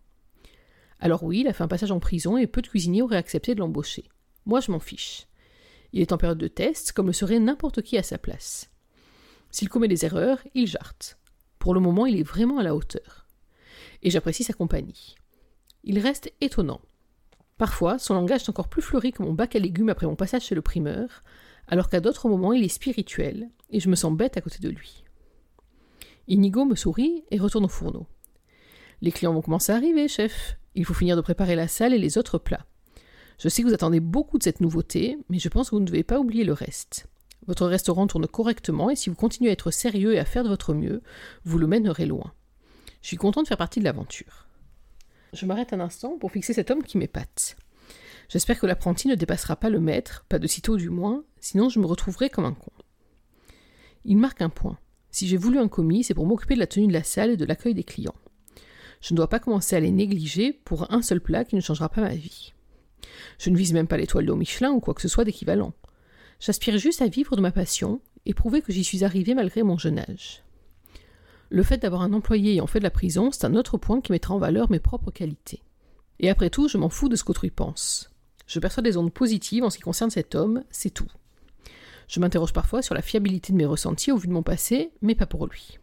Alors 1.00 1.24
oui, 1.24 1.42
il 1.42 1.48
a 1.48 1.54
fait 1.54 1.64
un 1.64 1.68
passage 1.68 1.92
en 1.92 2.00
prison 2.00 2.38
et 2.38 2.48
peu 2.48 2.62
de 2.62 2.68
cuisiniers 2.68 3.02
auraient 3.02 3.18
accepté 3.18 3.54
de 3.54 3.60
l'embaucher. 3.60 4.06
Moi, 4.46 4.62
je 4.62 4.72
m'en 4.72 4.80
fiche. 4.80 5.28
Il 5.94 6.02
est 6.02 6.12
en 6.12 6.18
période 6.18 6.38
de 6.38 6.48
test, 6.48 6.94
comme 6.94 7.08
le 7.08 7.14
serait 7.14 7.40
n'importe 7.40 7.82
qui 7.82 7.98
à 7.98 8.04
sa 8.04 8.18
place. 8.18 8.70
S'il 9.52 9.70
commet 9.70 9.88
des 9.88 10.06
erreurs, 10.06 10.40
il 10.54 10.68
jarte. 10.68 11.18
Pour 11.60 11.74
le 11.74 11.80
moment, 11.80 12.06
il 12.06 12.20
est 12.20 12.24
vraiment 12.24 12.58
à 12.60 12.64
la 12.64 12.76
hauteur. 12.76 13.27
Et 14.08 14.10
j'apprécie 14.10 14.46
sa 14.46 14.54
compagnie. 14.54 15.16
Il 15.84 16.00
reste 16.00 16.32
étonnant. 16.40 16.80
Parfois, 17.58 18.00
son 18.00 18.14
langage 18.14 18.44
est 18.44 18.50
encore 18.50 18.70
plus 18.70 18.82
fleuri 18.82 19.12
que 19.12 19.22
mon 19.22 19.34
bac 19.34 19.54
à 19.54 19.60
légumes 19.60 19.90
après 19.90 20.08
mon 20.08 20.16
passage 20.16 20.44
chez 20.44 20.56
le 20.56 20.62
primeur, 20.62 21.26
alors 21.68 21.90
qu'à 21.90 22.00
d'autres 22.00 22.30
moments, 22.30 22.54
il 22.54 22.64
est 22.64 22.70
spirituel, 22.70 23.50
et 23.70 23.82
je 23.82 23.90
me 23.90 23.98
sens 23.98 24.14
bête 24.14 24.38
à 24.38 24.42
côté 24.42 24.60
de 24.60 24.70
lui. 24.70 25.04
Inigo 26.30 26.64
me 26.64 26.76
sourit 26.76 27.26
et 27.32 27.38
retourne 27.38 27.66
au 27.66 27.68
fourneau. 27.68 28.08
Les 29.02 29.12
clients 29.12 29.34
vont 29.34 29.42
commencer 29.42 29.74
à 29.74 29.76
arriver, 29.76 30.08
chef. 30.08 30.58
Il 30.74 30.86
faut 30.86 30.94
finir 30.94 31.18
de 31.18 31.22
préparer 31.22 31.58
la 31.58 31.68
salle 31.68 31.94
et 31.94 32.00
les 32.00 32.18
autres 32.18 32.38
plats. 32.38 32.66
Je 33.40 33.50
sais 33.50 33.62
que 33.62 33.68
vous 33.68 33.74
attendez 33.74 34.00
beaucoup 34.00 34.38
de 34.38 34.44
cette 34.44 34.62
nouveauté, 34.62 35.18
mais 35.28 35.40
je 35.40 35.50
pense 35.50 35.70
que 35.70 35.76
vous 35.76 35.82
ne 35.82 35.86
devez 35.86 36.04
pas 36.04 36.22
oublier 36.22 36.46
le 36.46 36.54
reste. 36.54 37.08
Votre 37.46 37.68
restaurant 37.68 38.08
tourne 38.08 38.26
correctement 38.26 38.90
et 38.90 38.96
si 38.96 39.10
vous 39.10 39.18
continuez 39.18 39.50
à 39.50 39.54
être 39.54 39.70
sérieux 39.70 40.14
et 40.14 40.20
à 40.20 40.24
faire 40.24 40.46
de 40.46 40.50
votre 40.50 40.74
mieux, 40.74 41.02
vous 41.44 41.58
le 41.58 41.68
mènerez 41.68 42.06
loin. 42.06 42.32
Je 43.02 43.08
suis 43.08 43.18
content 43.18 43.44
de 43.44 43.48
faire 43.48 43.58
partie 43.58 43.80
de 43.80 43.86
l'aventure. 43.86 44.48
Je 45.34 45.46
m'arrête 45.46 45.74
un 45.74 45.80
instant 45.80 46.18
pour 46.18 46.32
fixer 46.32 46.54
cet 46.54 46.72
homme 46.72 46.84
qui 46.84 46.98
m'épate. 46.98 47.56
J'espère 48.30 48.60
que 48.60 48.66
l'apprenti 48.66 49.08
ne 49.08 49.16
dépassera 49.16 49.56
pas 49.56 49.70
le 49.70 49.80
maître, 49.80 50.26
pas 50.28 50.40
de 50.40 50.48
sitôt 50.48 50.78
du 50.78 50.90
moins, 50.90 51.24
sinon 51.40 51.70
je 51.70 51.80
me 51.80 51.86
retrouverai 51.86 52.30
comme 52.30 52.46
un 52.46 52.54
con. 52.54 52.72
Il 54.04 54.18
marque 54.18 54.42
un 54.42 54.50
point. 54.50 54.78
Si 55.12 55.28
j'ai 55.28 55.38
voulu 55.38 55.60
un 55.60 55.68
commis, 55.68 56.04
c'est 56.04 56.14
pour 56.14 56.26
m'occuper 56.26 56.56
de 56.56 56.60
la 56.60 56.68
tenue 56.68 56.88
de 56.88 56.94
la 56.94 57.04
salle 57.04 57.32
et 57.32 57.38
de 57.38 57.46
l'accueil 57.46 57.74
des 57.74 57.84
clients. 57.84 58.16
Je 59.02 59.14
ne 59.14 59.18
dois 59.18 59.30
pas 59.30 59.40
commencer 59.40 59.76
à 59.76 59.80
les 59.80 59.92
négliger 59.92 60.54
pour 60.54 60.92
un 60.92 61.02
seul 61.02 61.22
plat 61.22 61.46
qui 61.46 61.56
ne 61.56 61.62
changera 61.62 61.90
pas 61.90 62.02
ma 62.02 62.16
vie. 62.16 62.54
Je 63.40 63.50
ne 63.50 63.58
vise 63.58 63.74
même 63.74 63.88
pas 63.88 63.98
l'étoile 63.98 64.26
de 64.26 64.34
Michelin 64.34 64.72
ou 64.72 64.80
quoi 64.80 64.94
que 64.94 65.02
ce 65.02 65.08
soit 65.08 65.24
d'équivalent. 65.24 65.74
J'aspire 66.40 66.78
juste 66.78 67.02
à 67.02 67.08
vivre 67.08 67.36
de 67.36 67.42
ma 67.42 67.52
passion 67.52 68.02
et 68.26 68.34
prouver 68.34 68.62
que 68.62 68.74
j'y 68.74 68.84
suis 68.84 69.04
arrivé 69.04 69.34
malgré 69.34 69.64
mon 69.64 69.78
jeune 69.78 70.00
âge. 70.00 70.44
Le 71.50 71.64
fait 71.64 71.78
d'avoir 71.78 72.02
un 72.02 72.14
employé 72.14 72.54
ayant 72.54 72.68
fait 72.68 72.80
de 72.80 72.84
la 72.84 72.90
prison, 72.90 73.32
c'est 73.32 73.46
un 73.46 73.56
autre 73.56 73.78
point 73.78 74.02
qui 74.02 74.12
mettra 74.12 74.34
en 74.34 74.40
valeur 74.40 74.70
mes 74.70 74.80
propres 74.80 75.12
qualités. 75.12 75.64
Et 76.20 76.30
après 76.30 76.50
tout, 76.50 76.68
je 76.68 76.78
m'en 76.78 76.90
fous 76.90 77.10
de 77.10 77.16
ce 77.16 77.24
qu'autrui 77.24 77.52
pense. 77.52 78.12
Je 78.48 78.60
perçois 78.60 78.84
des 78.84 78.98
ondes 78.98 79.14
positives 79.14 79.64
en 79.64 79.70
ce 79.70 79.78
qui 79.78 79.84
concerne 79.84 80.10
cet 80.10 80.36
homme, 80.36 80.64
c'est 80.70 80.90
tout. 80.90 81.12
Je 82.08 82.20
m'interroge 82.20 82.54
parfois 82.54 82.82
sur 82.82 82.96
la 82.96 83.02
fiabilité 83.02 83.54
de 83.54 83.58
mes 83.58 83.66
ressentis 83.66 84.12
au 84.12 84.18
vu 84.18 84.28
de 84.28 84.34
mon 84.34 84.44
passé, 84.44 84.92
mais 85.02 85.16
pas 85.16 85.26
pour 85.26 85.48
lui. 85.48 85.78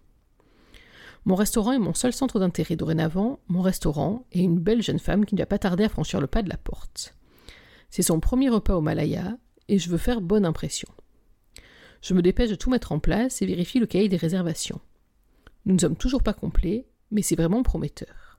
Mon 1.27 1.35
restaurant 1.35 1.73
est 1.73 1.79
mon 1.79 1.95
seul 1.95 2.13
centre 2.13 2.39
d'intérêt 2.39 2.77
dorénavant, 2.77 3.41
mon 3.49 3.63
restaurant 3.63 4.27
et 4.33 4.41
une 4.41 4.59
belle 4.59 4.83
jeune 4.83 4.99
femme 4.99 5.25
qui 5.25 5.35
ne 5.35 5.41
va 5.41 5.47
pas 5.47 5.59
tarder 5.59 5.85
à 5.85 5.89
franchir 5.89 6.21
le 6.21 6.27
pas 6.27 6.43
de 6.43 6.51
la 6.51 6.59
porte. 6.59 7.15
C'est 7.89 8.03
son 8.03 8.21
premier 8.21 8.51
repas 8.51 8.75
au 8.75 8.81
Malaya, 8.81 9.39
et 9.69 9.79
je 9.79 9.89
veux 9.89 9.99
faire 9.99 10.21
bonne 10.21 10.45
impression. 10.45 10.89
Je 12.03 12.13
me 12.13 12.21
dépêche 12.21 12.51
de 12.51 12.55
tout 12.55 12.69
mettre 12.69 12.93
en 12.93 12.99
place 12.99 13.41
et 13.41 13.47
vérifie 13.47 13.79
le 13.79 13.87
cahier 13.87 14.09
des 14.09 14.19
réservations. 14.19 14.81
Nous 15.67 15.75
ne 15.75 15.79
sommes 15.79 15.97
toujours 15.97 16.23
pas 16.23 16.35
complets, 16.35 16.87
mais 17.11 17.23
c'est 17.23 17.37
vraiment 17.37 17.63
prometteur. 17.63 18.39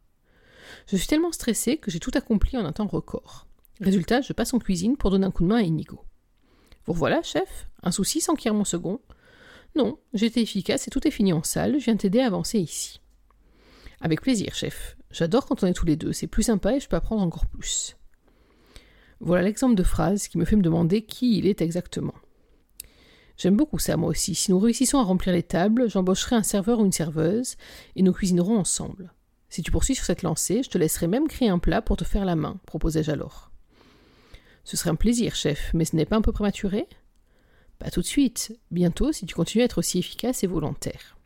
Je 0.88 0.98
suis 0.98 1.08
tellement 1.08 1.32
stressée 1.32 1.78
que 1.78 1.90
j'ai 1.90 2.00
tout 2.00 2.12
accompli 2.14 2.58
en 2.58 2.66
un 2.66 2.72
temps 2.72 2.88
record. 2.88 3.48
Résultat, 3.82 4.22
je 4.22 4.34
passe 4.34 4.54
en 4.54 4.60
cuisine 4.60 4.98
pour 4.98 5.12
donner 5.12 5.26
un 5.26 5.32
coup 5.32 5.44
de 5.44 5.50
main 5.50 5.58
à 5.58 5.62
Inigo. 5.62 6.00
Vous 6.86 6.94
voilà, 6.94 7.22
chef? 7.24 7.68
Un 7.82 7.92
souci 7.92 8.22
sans 8.22 8.36
qu'il 8.36 8.52
mon 8.54 8.64
second? 8.64 9.00
Non, 9.76 9.98
été 10.14 10.42
efficace 10.42 10.88
et 10.88 10.92
tout 10.92 11.06
est 11.08 11.12
fini 11.12 11.34
en 11.34 11.44
salle, 11.44 11.80
je 11.80 11.86
viens 11.86 11.98
t'aider 11.98 12.22
à 12.22 12.28
avancer 12.28 12.60
ici. 12.60 13.02
Avec 14.00 14.22
plaisir, 14.22 14.54
chef. 14.54 14.96
J'adore 15.12 15.46
quand 15.46 15.64
on 15.64 15.68
est 15.68 15.74
tous 15.74 15.86
les 15.86 15.96
deux, 15.96 16.14
c'est 16.14 16.28
plus 16.28 16.44
sympa 16.44 16.76
et 16.76 16.80
je 16.80 16.88
peux 16.88 16.96
apprendre 16.96 17.24
encore 17.24 17.48
plus. 17.48 17.98
Voilà 19.20 19.44
l'exemple 19.44 19.76
de 19.76 19.84
phrase 19.84 20.28
qui 20.28 20.38
me 20.38 20.46
fait 20.46 20.56
me 20.56 20.62
demander 20.62 21.02
qui 21.02 21.38
il 21.38 21.48
est 21.48 21.62
exactement. 21.62 22.14
J'aime 23.38 23.58
beaucoup 23.58 23.80
ça, 23.80 23.98
moi 23.98 24.10
aussi. 24.10 24.34
Si 24.36 24.52
nous 24.52 24.60
réussissons 24.60 24.98
à 24.98 25.04
remplir 25.04 25.34
les 25.34 25.44
tables, 25.44 25.90
j'embaucherai 25.90 26.36
un 26.36 26.44
serveur 26.44 26.80
ou 26.80 26.86
une 26.86 26.92
serveuse, 26.92 27.56
et 27.96 28.02
nous 28.02 28.14
cuisinerons 28.14 28.58
ensemble. 28.58 29.14
Si 29.50 29.62
tu 29.62 29.72
poursuis 29.72 29.96
sur 29.96 30.06
cette 30.06 30.24
lancée, 30.24 30.64
je 30.64 30.70
te 30.70 30.78
laisserai 30.78 31.08
même 31.08 31.28
créer 31.28 31.50
un 31.50 31.60
plat 31.60 31.82
pour 31.82 31.98
te 31.98 32.04
faire 32.04 32.26
la 32.26 32.36
main, 32.36 32.60
proposai-je 32.66 33.12
alors. 33.12 33.52
Ce 34.64 34.78
serait 34.78 34.90
un 34.90 34.96
plaisir, 34.96 35.36
chef, 35.36 35.72
mais 35.74 35.86
ce 35.86 35.96
n'est 35.96 36.06
pas 36.06 36.16
un 36.16 36.22
peu 36.22 36.32
prématuré? 36.32 36.88
Pas 37.78 37.92
tout 37.92 38.02
de 38.02 38.06
suite, 38.06 38.58
bientôt 38.72 39.12
si 39.12 39.26
tu 39.26 39.36
continues 39.36 39.62
à 39.62 39.66
être 39.66 39.78
aussi 39.80 40.00
efficace 40.00 40.44
et 40.44 40.48
volontaire. 40.48 41.18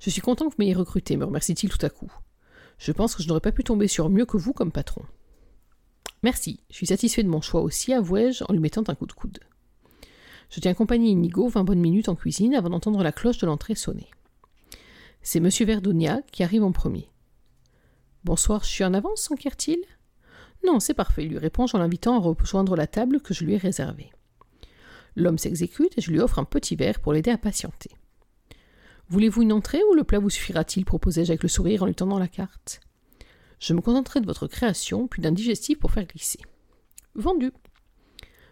Je 0.00 0.10
suis 0.10 0.20
content 0.20 0.46
que 0.46 0.50
vous 0.50 0.56
m'ayez 0.58 0.74
recruté, 0.74 1.16
me 1.16 1.24
remercie-t-il 1.24 1.70
tout 1.70 1.84
à 1.84 1.90
coup. 1.90 2.12
Je 2.78 2.92
pense 2.92 3.14
que 3.14 3.22
je 3.22 3.28
n'aurais 3.28 3.40
pas 3.40 3.52
pu 3.52 3.64
tomber 3.64 3.88
sur 3.88 4.10
mieux 4.10 4.26
que 4.26 4.36
vous 4.36 4.52
comme 4.52 4.72
patron. 4.72 5.02
Merci, 6.22 6.60
je 6.70 6.76
suis 6.76 6.86
satisfait 6.86 7.22
de 7.22 7.28
mon 7.28 7.40
choix 7.40 7.62
aussi, 7.62 7.92
avouai-je 7.92 8.44
en 8.48 8.52
lui 8.52 8.60
mettant 8.60 8.84
un 8.88 8.94
coup 8.94 9.06
de 9.06 9.12
coude. 9.12 9.38
Je 10.50 10.60
tiens 10.60 10.74
compagnie 10.74 11.10
Inigo 11.10 11.48
vingt 11.48 11.64
bonnes 11.64 11.80
minutes 11.80 12.08
en 12.08 12.14
cuisine 12.14 12.54
avant 12.54 12.70
d'entendre 12.70 13.02
la 13.02 13.12
cloche 13.12 13.38
de 13.38 13.46
l'entrée 13.46 13.74
sonner. 13.74 14.08
C'est 15.22 15.38
M. 15.38 15.48
Verdonia 15.48 16.22
qui 16.30 16.42
arrive 16.42 16.62
en 16.62 16.72
premier. 16.72 17.10
Bonsoir, 18.24 18.62
je 18.64 18.70
suis 18.70 18.84
en 18.84 18.94
avance, 18.94 19.22
s'enquiert-il? 19.22 19.78
Non, 20.64 20.80
c'est 20.80 20.94
parfait, 20.94 21.22
lui 21.22 21.38
réponds-je 21.38 21.76
en 21.76 21.80
l'invitant 21.80 22.16
à 22.16 22.18
rejoindre 22.18 22.76
la 22.76 22.86
table 22.86 23.20
que 23.20 23.34
je 23.34 23.44
lui 23.44 23.54
ai 23.54 23.58
réservée. 23.58 24.10
L'homme 25.16 25.38
s'exécute 25.38 25.96
et 25.96 26.00
je 26.00 26.10
lui 26.10 26.20
offre 26.20 26.38
un 26.38 26.44
petit 26.44 26.76
verre 26.76 27.00
pour 27.00 27.12
l'aider 27.12 27.30
à 27.30 27.38
patienter. 27.38 27.90
Voulez-vous 29.08 29.42
une 29.42 29.52
entrée 29.52 29.82
ou 29.90 29.94
le 29.94 30.04
plat 30.04 30.18
vous 30.18 30.30
suffira-t-il? 30.30 30.84
proposai-je 30.84 31.30
avec 31.30 31.42
le 31.42 31.48
sourire 31.48 31.82
en 31.82 31.86
lui 31.86 31.94
tendant 31.94 32.18
la 32.18 32.28
carte. 32.28 32.80
Je 33.58 33.72
me 33.72 33.80
contenterai 33.80 34.20
de 34.20 34.26
votre 34.26 34.46
création, 34.46 35.08
puis 35.08 35.22
d'un 35.22 35.32
digestif 35.32 35.78
pour 35.78 35.92
faire 35.92 36.06
glisser. 36.06 36.40
Vendu. 37.14 37.52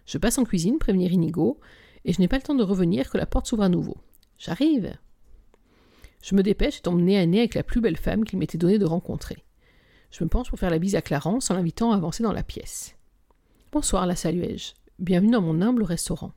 Je 0.06 0.18
passe 0.18 0.38
en 0.38 0.44
cuisine 0.44 0.78
prévenir 0.78 1.12
Inigo, 1.12 1.60
et 2.04 2.12
je 2.12 2.20
n'ai 2.20 2.28
pas 2.28 2.36
le 2.36 2.42
temps 2.42 2.54
de 2.54 2.62
revenir 2.62 3.10
que 3.10 3.18
la 3.18 3.26
porte 3.26 3.46
s'ouvre 3.46 3.62
à 3.62 3.68
nouveau. 3.68 3.96
J'arrive. 4.38 4.96
Je 6.22 6.34
me 6.34 6.42
dépêche 6.42 6.78
et 6.78 6.82
tombe 6.82 7.00
nez 7.00 7.18
à 7.18 7.26
nez 7.26 7.40
avec 7.40 7.54
la 7.54 7.62
plus 7.62 7.80
belle 7.80 7.96
femme 7.96 8.24
qu'il 8.24 8.38
m'était 8.38 8.58
donné 8.58 8.78
de 8.78 8.86
rencontrer. 8.86 9.44
Je 10.10 10.22
me 10.22 10.28
penche 10.28 10.48
pour 10.48 10.58
faire 10.58 10.70
la 10.70 10.78
bise 10.78 10.94
à 10.94 11.02
Clarence 11.02 11.50
en 11.50 11.54
l'invitant 11.54 11.92
à 11.92 11.96
avancer 11.96 12.22
dans 12.22 12.32
la 12.32 12.42
pièce. 12.42 12.96
Bonsoir, 13.72 14.06
la 14.06 14.16
saluai-je. 14.16 14.72
Bienvenue 14.98 15.32
dans 15.32 15.40
mon 15.42 15.60
humble 15.60 15.82
restaurant. 15.82 16.32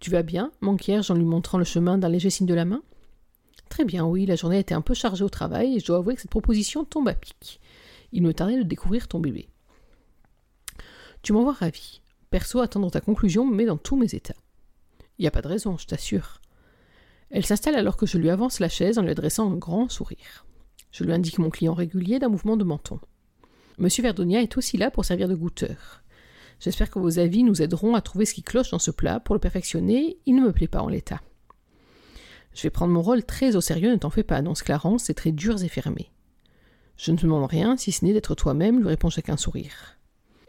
Tu 0.00 0.10
vas 0.10 0.22
bien 0.22 0.52
manquai-je 0.60 1.12
en 1.12 1.16
lui 1.16 1.24
montrant 1.24 1.58
le 1.58 1.64
chemin 1.64 1.98
d'un 1.98 2.08
léger 2.08 2.30
signe 2.30 2.46
de 2.46 2.54
la 2.54 2.64
main? 2.64 2.82
Très 3.68 3.84
bien, 3.84 4.04
oui, 4.04 4.26
la 4.26 4.36
journée 4.36 4.58
été 4.58 4.74
un 4.74 4.80
peu 4.80 4.94
chargée 4.94 5.24
au 5.24 5.28
travail 5.28 5.76
et 5.76 5.80
je 5.80 5.86
dois 5.86 5.98
avouer 5.98 6.14
que 6.14 6.20
cette 6.20 6.30
proposition 6.30 6.84
tombe 6.84 7.08
à 7.08 7.14
pic. 7.14 7.60
Il 8.12 8.22
me 8.22 8.32
tardait 8.32 8.58
de 8.58 8.62
découvrir 8.62 9.08
ton 9.08 9.18
bébé. 9.18 9.48
Tu 11.22 11.32
m'envoies 11.32 11.54
ravi. 11.54 12.00
Perso, 12.30 12.60
attendre 12.60 12.90
ta 12.90 13.00
conclusion 13.00 13.46
me 13.46 13.54
met 13.54 13.64
dans 13.64 13.76
tous 13.76 13.96
mes 13.96 14.14
états. 14.14 14.34
Il 15.18 15.22
n'y 15.22 15.28
a 15.28 15.30
pas 15.30 15.42
de 15.42 15.48
raison, 15.48 15.76
je 15.78 15.86
t'assure. 15.86 16.40
Elle 17.30 17.46
s'installe 17.46 17.74
alors 17.74 17.96
que 17.96 18.06
je 18.06 18.18
lui 18.18 18.30
avance 18.30 18.60
la 18.60 18.68
chaise 18.68 18.98
en 18.98 19.02
lui 19.02 19.10
adressant 19.10 19.50
un 19.50 19.56
grand 19.56 19.88
sourire. 19.88 20.46
Je 20.90 21.04
lui 21.04 21.12
indique 21.12 21.38
mon 21.38 21.50
client 21.50 21.74
régulier 21.74 22.18
d'un 22.18 22.28
mouvement 22.28 22.56
de 22.56 22.64
menton. 22.64 23.00
Monsieur 23.78 24.02
Verdonia 24.02 24.40
est 24.42 24.56
aussi 24.56 24.76
là 24.76 24.90
pour 24.90 25.04
servir 25.04 25.28
de 25.28 25.34
goûteur. 25.34 26.02
J'espère 26.60 26.90
que 26.90 27.00
vos 27.00 27.18
avis 27.18 27.42
nous 27.42 27.62
aideront 27.62 27.94
à 27.94 28.00
trouver 28.00 28.24
ce 28.24 28.34
qui 28.34 28.42
cloche 28.42 28.70
dans 28.70 28.78
ce 28.78 28.92
plat. 28.92 29.18
Pour 29.18 29.34
le 29.34 29.40
perfectionner, 29.40 30.18
il 30.26 30.36
ne 30.36 30.42
me 30.42 30.52
plaît 30.52 30.68
pas 30.68 30.82
en 30.82 30.88
l'état. 30.88 31.20
Je 32.54 32.62
vais 32.62 32.70
prendre 32.70 32.92
mon 32.92 33.02
rôle 33.02 33.24
très 33.24 33.56
au 33.56 33.60
sérieux, 33.60 33.90
ne 33.90 33.96
t'en 33.96 34.10
fais 34.10 34.22
pas, 34.22 34.36
annonce 34.36 34.62
Clarence, 34.62 35.04
c'est 35.04 35.14
très 35.14 35.32
durs 35.32 35.62
et 35.64 35.68
fermés. 35.68 36.12
Je 36.96 37.10
ne 37.10 37.16
te 37.16 37.22
demande 37.22 37.50
rien, 37.50 37.76
si 37.76 37.90
ce 37.90 38.04
n'est 38.04 38.12
d'être 38.12 38.36
toi-même, 38.36 38.78
lui 38.78 38.88
répond 38.88 39.10
chacun 39.10 39.36
sourire. 39.36 39.98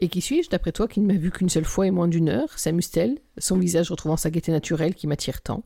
Et 0.00 0.08
qui 0.08 0.20
suis-je, 0.20 0.50
d'après 0.50 0.72
toi, 0.72 0.88
qui 0.88 1.00
ne 1.00 1.06
m'a 1.06 1.18
vu 1.18 1.30
qu'une 1.30 1.48
seule 1.48 1.64
fois 1.64 1.86
et 1.86 1.90
moins 1.90 2.08
d'une 2.08 2.28
heure 2.28 2.58
s'amuse-t-elle, 2.58 3.18
son 3.38 3.58
visage 3.58 3.90
retrouvant 3.90 4.16
sa 4.16 4.30
gaieté 4.30 4.52
naturelle 4.52 4.94
qui 4.94 5.06
m'attire 5.06 5.40
tant? 5.40 5.64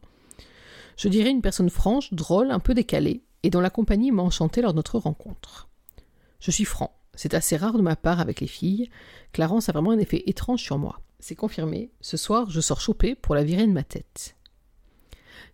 Je 0.96 1.08
dirais 1.08 1.30
une 1.30 1.42
personne 1.42 1.70
franche, 1.70 2.12
drôle, 2.12 2.50
un 2.50 2.60
peu 2.60 2.74
décalée, 2.74 3.22
et 3.42 3.50
dont 3.50 3.60
la 3.60 3.70
compagnie 3.70 4.12
m'a 4.12 4.22
enchanté 4.22 4.62
lors 4.62 4.72
de 4.72 4.76
notre 4.76 4.98
rencontre. 4.98 5.68
Je 6.40 6.50
suis 6.50 6.64
franc, 6.64 6.96
c'est 7.14 7.34
assez 7.34 7.56
rare 7.56 7.76
de 7.76 7.82
ma 7.82 7.96
part 7.96 8.20
avec 8.20 8.40
les 8.40 8.46
filles. 8.46 8.90
Clarence 9.32 9.68
a 9.68 9.72
vraiment 9.72 9.90
un 9.90 9.98
effet 9.98 10.22
étrange 10.26 10.62
sur 10.62 10.78
moi. 10.78 11.00
C'est 11.18 11.34
confirmé, 11.34 11.90
ce 12.00 12.16
soir 12.16 12.50
je 12.50 12.60
sors 12.60 12.80
chopé 12.80 13.14
pour 13.14 13.34
la 13.34 13.44
virer 13.44 13.66
de 13.66 13.72
ma 13.72 13.82
tête. 13.82 14.36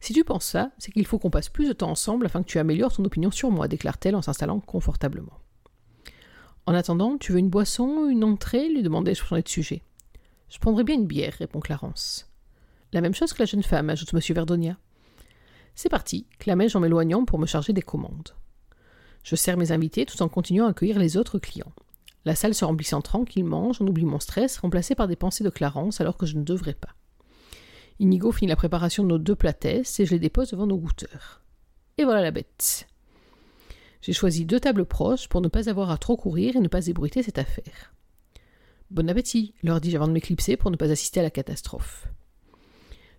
Si 0.01 0.13
tu 0.13 0.25
penses 0.25 0.45
ça, 0.45 0.71
c'est 0.79 0.93
qu'il 0.93 1.07
faut 1.07 1.19
qu'on 1.19 1.31
passe 1.31 1.49
plus 1.49 1.69
de 1.69 1.73
temps 1.73 1.91
ensemble 1.91 2.27
afin 2.27 2.43
que 2.43 2.49
tu 2.49 2.59
améliores 2.59 2.93
ton 2.93 3.05
opinion 3.05 3.31
sur 3.31 3.51
moi, 3.51 3.67
déclare-t-elle 3.67 4.15
en 4.15 4.23
s'installant 4.23 4.61
confortablement. 4.61 5.41
En 6.67 6.75
attendant, 6.75 7.17
tu 7.17 7.33
veux 7.33 7.39
une 7.39 7.49
boisson, 7.49 8.09
une 8.09 8.25
entrée 8.25 8.69
lui 8.69 8.83
demandai-je 8.83 9.21
pour 9.21 9.29
changer 9.29 9.43
de 9.43 9.49
sujet. 9.49 9.83
Je 10.49 10.59
prendrai 10.59 10.85
bien 10.85 10.97
une 10.97 11.07
bière, 11.07 11.35
répond 11.39 11.61
Clarence. 11.61 12.29
La 12.93 13.01
même 13.01 13.15
chose 13.15 13.33
que 13.33 13.41
la 13.41 13.47
jeune 13.47 13.63
femme, 13.63 13.91
ajoute 13.91 14.13
M. 14.13 14.21
Verdonia. 14.31 14.77
C'est 15.75 15.89
parti, 15.89 16.27
clamai-je 16.39 16.77
en 16.77 16.81
m'éloignant 16.81 17.25
pour 17.25 17.39
me 17.39 17.47
charger 17.47 17.73
des 17.73 17.83
commandes. 17.83 18.35
Je 19.23 19.37
sers 19.37 19.57
mes 19.57 19.73
invités 19.73 20.07
tout 20.07 20.21
en 20.23 20.29
continuant 20.29 20.67
à 20.67 20.71
accueillir 20.71 20.99
les 20.99 21.17
autres 21.17 21.39
clients. 21.39 21.73
La 22.25 22.35
salle 22.35 22.55
se 22.55 22.65
remplissant 22.65 23.03
tranquillement, 23.03 23.73
j'en 23.73 23.87
oublie 23.87 24.05
mon 24.05 24.19
stress, 24.19 24.59
remplacé 24.59 24.95
par 24.95 25.07
des 25.07 25.17
pensées 25.17 25.45
de 25.45 25.51
Clarence 25.51 26.01
alors 26.01 26.17
que 26.17 26.27
je 26.27 26.37
ne 26.37 26.43
devrais 26.43 26.75
pas. 26.75 26.95
Inigo 28.01 28.33
finit 28.33 28.49
la 28.49 28.57
préparation 28.57 29.05
de 29.05 29.09
nos 29.09 29.19
deux 29.19 29.37
platesses 29.37 30.01
et 30.01 30.07
je 30.07 30.13
les 30.13 30.19
dépose 30.19 30.51
devant 30.51 30.67
nos 30.67 30.77
goûteurs. 30.77 31.43
Et 31.99 32.05
voilà 32.05 32.23
la 32.23 32.31
bête. 32.31 32.89
J'ai 34.03 34.13
choisi 34.13 34.45
deux 34.45 34.61
tables 34.61 34.85
proches 34.85 35.29
pour 35.29 35.41
ne 35.41 35.49
pas 35.49 35.69
avoir 35.69 35.91
à 35.91 35.99
trop 35.99 36.17
courir 36.17 36.57
et 36.57 36.61
ne 36.61 36.69
pas 36.69 36.87
ébruiter 36.87 37.23
cette 37.23 37.39
affaire. 37.39 37.95
Bon 38.91 39.09
appétit, 39.11 39.55
leur 39.63 39.81
dis-je 39.81 39.97
avant 39.97 40.07
de 40.07 40.13
m'éclipser 40.13 40.57
pour 40.57 40.71
ne 40.71 40.77
pas 40.77 40.91
assister 40.91 41.21
à 41.21 41.25
la 41.25 41.31
catastrophe. 41.31 42.09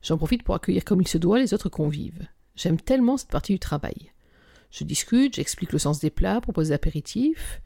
J'en 0.01 0.17
profite 0.17 0.43
pour 0.43 0.55
accueillir 0.55 0.85
comme 0.85 1.01
il 1.01 1.07
se 1.07 1.17
doit 1.17 1.39
les 1.39 1.53
autres 1.53 1.69
convives. 1.69 2.27
J'aime 2.55 2.79
tellement 2.79 3.17
cette 3.17 3.29
partie 3.29 3.53
du 3.53 3.59
travail. 3.59 4.11
Je 4.71 4.83
discute, 4.83 5.35
j'explique 5.35 5.73
le 5.73 5.79
sens 5.79 5.99
des 5.99 6.09
plats, 6.09 6.41
propose 6.41 6.69
des 6.69 6.73
apéritifs, 6.73 7.61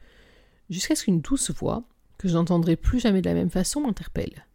jusqu'à 0.68 0.96
ce 0.96 1.04
qu'une 1.04 1.20
douce 1.20 1.50
voix, 1.50 1.84
que 2.18 2.28
je 2.28 2.34
n'entendrai 2.34 2.76
plus 2.76 3.00
jamais 3.00 3.20
de 3.20 3.28
la 3.28 3.34
même 3.34 3.50
façon, 3.50 3.80
m'interpelle. 3.80 4.46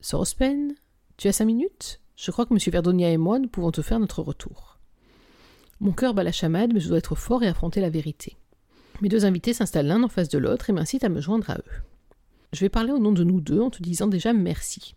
Sorospen, 0.00 0.74
tu 1.16 1.28
as 1.28 1.32
cinq 1.32 1.46
minutes? 1.46 2.00
Je 2.16 2.30
crois 2.30 2.46
que 2.46 2.54
M. 2.54 2.60
Verdonia 2.66 3.10
et 3.10 3.16
moi, 3.16 3.38
nous 3.38 3.48
pouvons 3.48 3.70
te 3.70 3.82
faire 3.82 3.98
notre 3.98 4.22
retour. 4.22 4.73
Mon 5.80 5.92
cœur 5.92 6.14
bat 6.14 6.22
la 6.22 6.32
chamade, 6.32 6.72
mais 6.72 6.80
je 6.80 6.88
dois 6.88 6.98
être 6.98 7.14
fort 7.14 7.42
et 7.42 7.48
affronter 7.48 7.80
la 7.80 7.90
vérité. 7.90 8.36
Mes 9.00 9.08
deux 9.08 9.24
invités 9.24 9.52
s'installent 9.52 9.86
l'un 9.86 10.02
en 10.02 10.08
face 10.08 10.28
de 10.28 10.38
l'autre 10.38 10.70
et 10.70 10.72
m'incitent 10.72 11.04
à 11.04 11.08
me 11.08 11.20
joindre 11.20 11.50
à 11.50 11.58
eux. 11.58 11.82
Je 12.52 12.60
vais 12.60 12.68
parler 12.68 12.92
au 12.92 12.98
nom 12.98 13.12
de 13.12 13.24
nous 13.24 13.40
deux 13.40 13.60
en 13.60 13.70
te 13.70 13.82
disant 13.82 14.06
déjà 14.06 14.32
merci. 14.32 14.94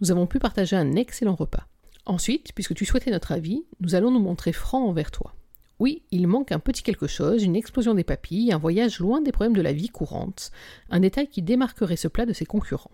Nous 0.00 0.10
avons 0.10 0.26
pu 0.26 0.38
partager 0.38 0.76
un 0.76 0.94
excellent 0.94 1.34
repas. 1.34 1.66
Ensuite, 2.06 2.52
puisque 2.54 2.74
tu 2.74 2.86
souhaitais 2.86 3.10
notre 3.10 3.32
avis, 3.32 3.64
nous 3.80 3.94
allons 3.94 4.10
nous 4.10 4.20
montrer 4.20 4.52
francs 4.52 4.88
envers 4.88 5.10
toi. 5.10 5.34
Oui, 5.78 6.02
il 6.10 6.26
manque 6.26 6.52
un 6.52 6.58
petit 6.58 6.82
quelque 6.82 7.06
chose, 7.06 7.42
une 7.42 7.56
explosion 7.56 7.92
des 7.92 8.04
papilles, 8.04 8.52
un 8.52 8.58
voyage 8.58 8.98
loin 8.98 9.20
des 9.20 9.32
problèmes 9.32 9.56
de 9.56 9.60
la 9.60 9.74
vie 9.74 9.90
courante, 9.90 10.50
un 10.88 11.00
détail 11.00 11.28
qui 11.28 11.42
démarquerait 11.42 11.96
ce 11.96 12.08
plat 12.08 12.24
de 12.24 12.32
ses 12.32 12.46
concurrents. 12.46 12.92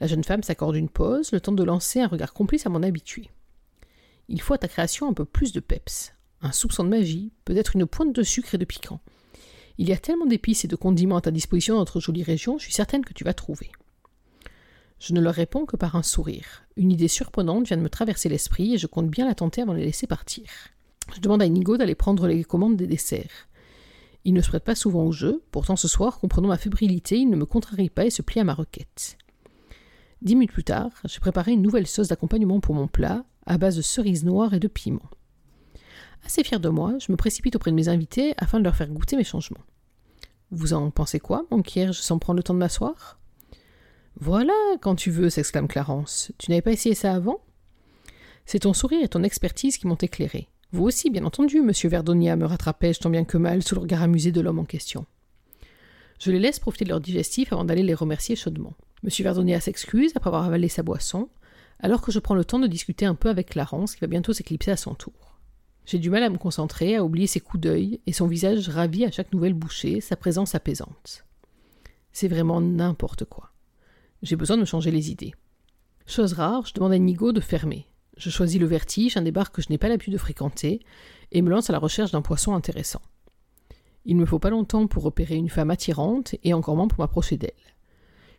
La 0.00 0.08
jeune 0.08 0.24
femme 0.24 0.42
s'accorde 0.42 0.74
une 0.74 0.88
pause, 0.88 1.30
le 1.32 1.40
temps 1.40 1.52
de 1.52 1.62
lancer 1.62 2.00
un 2.00 2.08
regard 2.08 2.32
complice 2.32 2.66
à 2.66 2.70
mon 2.70 2.82
habitué. 2.82 3.30
Il 4.28 4.40
faut 4.40 4.54
à 4.54 4.58
ta 4.58 4.68
création 4.68 5.08
un 5.08 5.14
peu 5.14 5.24
plus 5.24 5.52
de 5.52 5.60
peps, 5.60 6.12
un 6.42 6.52
soupçon 6.52 6.84
de 6.84 6.90
magie, 6.90 7.32
peut-être 7.44 7.76
une 7.76 7.86
pointe 7.86 8.14
de 8.14 8.22
sucre 8.22 8.54
et 8.54 8.58
de 8.58 8.64
piquant. 8.64 9.00
Il 9.78 9.88
y 9.88 9.92
a 9.92 9.96
tellement 9.96 10.26
d'épices 10.26 10.64
et 10.64 10.68
de 10.68 10.76
condiments 10.76 11.16
à 11.16 11.20
ta 11.20 11.30
disposition 11.30 11.74
dans 11.74 11.80
notre 11.80 12.00
jolie 12.00 12.22
région, 12.22 12.58
je 12.58 12.64
suis 12.64 12.72
certaine 12.72 13.04
que 13.04 13.12
tu 13.12 13.24
vas 13.24 13.32
trouver. 13.32 13.70
Je 14.98 15.14
ne 15.14 15.20
leur 15.20 15.34
réponds 15.34 15.64
que 15.64 15.76
par 15.76 15.94
un 15.94 16.02
sourire. 16.02 16.64
Une 16.76 16.90
idée 16.90 17.08
surprenante 17.08 17.68
vient 17.68 17.76
de 17.76 17.82
me 17.82 17.88
traverser 17.88 18.28
l'esprit 18.28 18.74
et 18.74 18.78
je 18.78 18.88
compte 18.88 19.08
bien 19.08 19.26
la 19.26 19.34
tenter 19.34 19.62
avant 19.62 19.72
de 19.72 19.78
les 19.78 19.86
laisser 19.86 20.08
partir. 20.08 20.44
Je 21.14 21.20
demande 21.20 21.40
à 21.40 21.46
Inigo 21.46 21.76
d'aller 21.76 21.94
prendre 21.94 22.26
les 22.26 22.44
commandes 22.44 22.76
des 22.76 22.88
desserts. 22.88 23.48
Il 24.24 24.34
ne 24.34 24.42
se 24.42 24.48
prête 24.48 24.64
pas 24.64 24.74
souvent 24.74 25.04
au 25.04 25.12
jeu, 25.12 25.42
pourtant 25.52 25.76
ce 25.76 25.88
soir, 25.88 26.18
comprenant 26.18 26.48
ma 26.48 26.58
fébrilité, 26.58 27.16
il 27.16 27.30
ne 27.30 27.36
me 27.36 27.46
contrarie 27.46 27.88
pas 27.88 28.04
et 28.04 28.10
se 28.10 28.22
plie 28.22 28.40
à 28.40 28.44
ma 28.44 28.54
requête. 28.54 29.16
Dix 30.20 30.34
minutes 30.34 30.52
plus 30.52 30.64
tard, 30.64 30.90
j'ai 31.04 31.20
préparé 31.20 31.52
une 31.52 31.62
nouvelle 31.62 31.86
sauce 31.86 32.08
d'accompagnement 32.08 32.58
pour 32.58 32.74
mon 32.74 32.88
plat, 32.88 33.24
à 33.48 33.58
base 33.58 33.76
de 33.76 33.82
cerises 33.82 34.24
noires 34.24 34.54
et 34.54 34.60
de 34.60 34.68
piment. 34.68 35.10
Assez 36.24 36.44
fier 36.44 36.60
de 36.60 36.68
moi, 36.68 36.94
je 36.98 37.10
me 37.10 37.16
précipite 37.16 37.56
auprès 37.56 37.70
de 37.70 37.76
mes 37.76 37.88
invités 37.88 38.34
afin 38.36 38.58
de 38.58 38.64
leur 38.64 38.76
faire 38.76 38.88
goûter 38.88 39.16
mes 39.16 39.24
changements. 39.24 39.64
Vous 40.50 40.72
en 40.72 40.90
pensez 40.90 41.20
quoi, 41.20 41.44
mon 41.50 41.62
je 41.64 41.92
sans 41.92 42.18
prendre 42.18 42.36
le 42.38 42.42
temps 42.42 42.54
de 42.54 42.58
m'asseoir? 42.58 43.18
Voilà, 44.20 44.52
quand 44.80 44.96
tu 44.96 45.10
veux, 45.10 45.30
s'exclame 45.30 45.68
Clarence. 45.68 46.32
Tu 46.38 46.50
n'avais 46.50 46.62
pas 46.62 46.72
essayé 46.72 46.94
ça 46.94 47.14
avant? 47.14 47.40
C'est 48.46 48.60
ton 48.60 48.72
sourire 48.72 49.02
et 49.04 49.08
ton 49.08 49.22
expertise 49.22 49.78
qui 49.78 49.86
m'ont 49.86 49.94
éclairé. 49.94 50.48
Vous 50.72 50.84
aussi, 50.84 51.10
bien 51.10 51.24
entendu, 51.24 51.62
monsieur 51.62 51.88
Verdonia, 51.88 52.36
me 52.36 52.44
rattrapai-je 52.44 53.00
tant 53.00 53.10
bien 53.10 53.24
que 53.24 53.38
mal 53.38 53.62
sous 53.62 53.74
le 53.74 53.82
regard 53.82 54.02
amusé 54.02 54.32
de 54.32 54.40
l'homme 54.40 54.58
en 54.58 54.64
question. 54.64 55.06
Je 56.18 56.30
les 56.30 56.40
laisse 56.40 56.58
profiter 56.58 56.84
de 56.84 56.90
leur 56.90 57.00
digestif 57.00 57.52
avant 57.52 57.64
d'aller 57.64 57.82
les 57.82 57.94
remercier 57.94 58.36
chaudement. 58.36 58.74
Monsieur 59.02 59.22
Verdonia 59.22 59.60
s'excuse 59.60 60.12
après 60.16 60.28
avoir 60.28 60.44
avalé 60.44 60.68
sa 60.68 60.82
boisson, 60.82 61.28
alors 61.80 62.02
que 62.02 62.12
je 62.12 62.18
prends 62.18 62.34
le 62.34 62.44
temps 62.44 62.58
de 62.58 62.66
discuter 62.66 63.06
un 63.06 63.14
peu 63.14 63.28
avec 63.28 63.50
Clarence 63.50 63.94
qui 63.94 64.00
va 64.00 64.06
bientôt 64.06 64.32
s'éclipser 64.32 64.70
à 64.70 64.76
son 64.76 64.94
tour. 64.94 65.38
J'ai 65.86 65.98
du 65.98 66.10
mal 66.10 66.22
à 66.22 66.30
me 66.30 66.36
concentrer, 66.36 66.96
à 66.96 67.04
oublier 67.04 67.26
ses 67.26 67.40
coups 67.40 67.62
d'œil 67.62 68.00
et 68.06 68.12
son 68.12 68.26
visage 68.26 68.68
ravi 68.68 69.04
à 69.04 69.10
chaque 69.10 69.32
nouvelle 69.32 69.54
bouchée, 69.54 70.00
sa 70.00 70.16
présence 70.16 70.54
apaisante. 70.54 71.24
C'est 72.12 72.28
vraiment 72.28 72.60
n'importe 72.60 73.24
quoi. 73.24 73.52
J'ai 74.22 74.36
besoin 74.36 74.56
de 74.56 74.62
me 74.62 74.66
changer 74.66 74.90
les 74.90 75.10
idées. 75.10 75.34
Chose 76.06 76.32
rare, 76.32 76.66
je 76.66 76.74
demande 76.74 76.92
à 76.92 76.98
Nigo 76.98 77.32
de 77.32 77.40
fermer. 77.40 77.86
Je 78.16 78.30
choisis 78.30 78.60
le 78.60 78.66
vertige, 78.66 79.16
un 79.16 79.22
des 79.22 79.30
bars 79.30 79.52
que 79.52 79.62
je 79.62 79.68
n'ai 79.70 79.78
pas 79.78 79.88
l'habitude 79.88 80.12
de 80.12 80.18
fréquenter, 80.18 80.80
et 81.30 81.40
me 81.40 81.50
lance 81.50 81.70
à 81.70 81.72
la 81.72 81.78
recherche 81.78 82.10
d'un 82.10 82.22
poisson 82.22 82.54
intéressant. 82.54 83.02
Il 84.04 84.16
ne 84.16 84.22
me 84.22 84.26
faut 84.26 84.38
pas 84.38 84.50
longtemps 84.50 84.88
pour 84.88 85.04
repérer 85.04 85.36
une 85.36 85.48
femme 85.48 85.70
attirante, 85.70 86.34
et 86.42 86.52
encore 86.52 86.76
moins 86.76 86.88
pour 86.88 86.98
m'approcher 86.98 87.36
d'elle. 87.36 87.52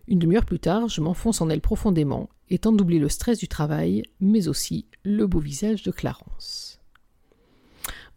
Une 0.10 0.18
demi-heure 0.18 0.46
plus 0.46 0.60
tard, 0.60 0.88
je 0.88 1.02
m'enfonce 1.02 1.40
en 1.40 1.50
elle 1.52 1.62
profondément, 1.62 2.30
et 2.50 2.58
tente 2.58 2.78
d'oublier 2.78 3.00
le 3.00 3.10
stress 3.10 3.38
du 3.38 3.48
travail, 3.48 4.02
mais 4.20 4.48
aussi 4.48 4.88
le 5.04 5.28
beau 5.28 5.40
visage 5.40 5.84
de 5.84 5.92
Clarence. 5.92 6.69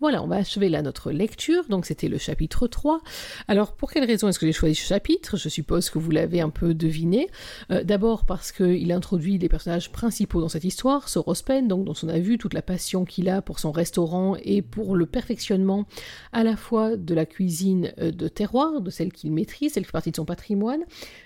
Voilà, 0.03 0.21
on 0.21 0.27
va 0.27 0.39
achever 0.39 0.69
là 0.69 0.83
notre 0.83 1.13
lecture, 1.13 1.63
donc 1.69 1.87
c'était 1.87 2.09
le 2.09 2.19
chapitre 2.19 2.67
3. 2.67 3.03
Alors 3.47 3.77
pour 3.77 3.93
quelle 3.93 4.05
raison 4.05 4.27
est-ce 4.27 4.41
que 4.41 4.47
j'ai 4.47 4.53
choisi 4.53 4.75
ce 4.75 4.85
chapitre? 4.85 5.37
Je 5.37 5.49
suppose 5.49 5.91
que 5.91 6.01
vous 6.01 6.11
l'avez 6.11 6.41
un 6.41 6.51
peu 6.51 6.75
deviné. 6.75 7.29
Euh, 7.71 7.85
d'abord 7.85 8.25
parce 8.25 8.51
qu'il 8.51 8.91
introduit 8.91 9.39
les 9.39 9.49
personnages 9.49 9.93
principaux 9.93 10.41
dans 10.41 10.49
cette 10.49 10.65
histoire, 10.65 11.09
Sorospen, 11.09 11.69
donc 11.69 11.85
dont 11.85 11.95
on 12.03 12.09
a 12.09 12.19
vu 12.19 12.37
toute 12.37 12.53
la 12.53 12.63
passion 12.63 13.05
qu'il 13.05 13.29
a 13.29 13.43
pour 13.43 13.61
son 13.61 13.71
restaurant 13.71 14.35
et 14.43 14.61
pour 14.61 14.97
le 14.97 15.07
perfectionnement 15.07 15.87
à 16.33 16.43
la 16.43 16.57
fois 16.57 16.97
de 16.97 17.15
la 17.15 17.25
cuisine 17.25 17.93
euh, 18.01 18.11
de 18.11 18.27
terroir, 18.27 18.81
de 18.81 18.91
celle 18.91 19.13
qu'il 19.13 19.31
maîtrise, 19.31 19.75
celle 19.75 19.85
qui 19.85 19.87
fait 19.87 19.93
partie 19.93 20.11
de 20.11 20.17
son 20.17 20.25
patrimoine, 20.25 20.81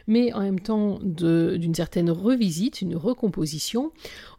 mais 0.07 0.35
en 0.35 0.43
même 0.43 0.61
temps 0.61 0.99
d'une 1.03 1.75
certaine 1.75 2.11
revisite, 2.11 2.83
une 2.83 2.95
recomposition. 2.95 3.91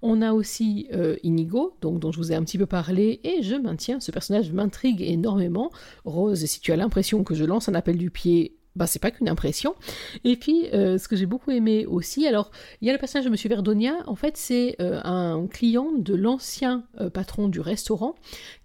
On 0.03 0.21
a 0.21 0.31
aussi 0.33 0.89
euh, 0.93 1.15
Inigo, 1.23 1.73
donc 1.81 1.99
dont 1.99 2.11
je 2.11 2.19
vous 2.19 2.31
ai 2.31 2.35
un 2.35 2.43
petit 2.43 2.59
peu 2.59 2.67
parlé, 2.67 3.19
et 3.23 3.41
je 3.41 3.55
maintiens 3.55 3.99
ce 3.99 4.11
personnage 4.11 4.26
m'intrigue 4.31 5.01
énormément. 5.01 5.71
Rose, 6.05 6.45
si 6.45 6.59
tu 6.59 6.71
as 6.71 6.75
l'impression 6.75 7.23
que 7.23 7.35
je 7.35 7.45
lance 7.45 7.69
un 7.69 7.75
appel 7.75 7.97
du 7.97 8.09
pied 8.11 8.56
bah, 8.77 8.85
c'est 8.87 8.99
pas 8.99 9.11
qu'une 9.11 9.27
impression. 9.27 9.75
Et 10.23 10.35
puis, 10.35 10.67
euh, 10.73 10.97
ce 10.97 11.07
que 11.07 11.15
j'ai 11.15 11.25
beaucoup 11.25 11.51
aimé 11.51 11.85
aussi, 11.85 12.27
alors, 12.27 12.51
il 12.81 12.87
y 12.87 12.91
a 12.91 12.93
le 12.93 12.99
passage 12.99 13.25
de 13.25 13.29
Monsieur 13.29 13.49
Verdonia, 13.49 13.95
en 14.05 14.15
fait, 14.15 14.37
c'est 14.37 14.75
euh, 14.79 15.01
un 15.03 15.47
client 15.47 15.91
de 15.97 16.13
l'ancien 16.13 16.83
euh, 17.01 17.09
patron 17.09 17.49
du 17.49 17.59
restaurant 17.59 18.15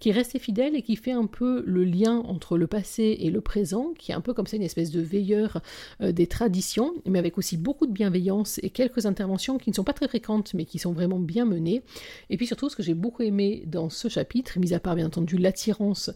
qui 0.00 0.10
est 0.10 0.12
resté 0.12 0.38
fidèle 0.38 0.76
et 0.76 0.82
qui 0.82 0.96
fait 0.96 1.12
un 1.12 1.26
peu 1.26 1.62
le 1.66 1.84
lien 1.84 2.18
entre 2.18 2.58
le 2.58 2.66
passé 2.66 3.16
et 3.20 3.30
le 3.30 3.40
présent, 3.40 3.94
qui 3.98 4.12
est 4.12 4.14
un 4.14 4.20
peu 4.20 4.34
comme 4.34 4.46
ça 4.46 4.56
une 4.56 4.62
espèce 4.62 4.90
de 4.90 5.00
veilleur 5.00 5.62
des 6.00 6.26
traditions, 6.26 6.92
mais 7.06 7.18
avec 7.18 7.38
aussi 7.38 7.56
beaucoup 7.56 7.86
de 7.86 7.92
bienveillance 7.92 8.58
et 8.62 8.70
quelques 8.70 9.06
interventions 9.06 9.58
qui 9.58 9.70
ne 9.70 9.74
sont 9.74 9.84
pas 9.84 9.92
très 9.92 10.08
fréquentes, 10.08 10.52
mais 10.54 10.64
qui 10.64 10.78
sont 10.78 10.92
vraiment 10.92 11.18
bien 11.18 11.44
menées. 11.46 11.82
Et 12.28 12.36
puis 12.36 12.46
surtout, 12.46 12.68
ce 12.68 12.76
que 12.76 12.82
j'ai 12.82 12.94
beaucoup 12.94 13.22
aimé 13.22 13.62
dans 13.66 13.88
ce 13.88 14.08
chapitre, 14.08 14.58
mis 14.58 14.74
à 14.74 14.80
part 14.80 14.96
bien 14.96 15.06
entendu 15.06 15.38
l'attirance 15.38 16.10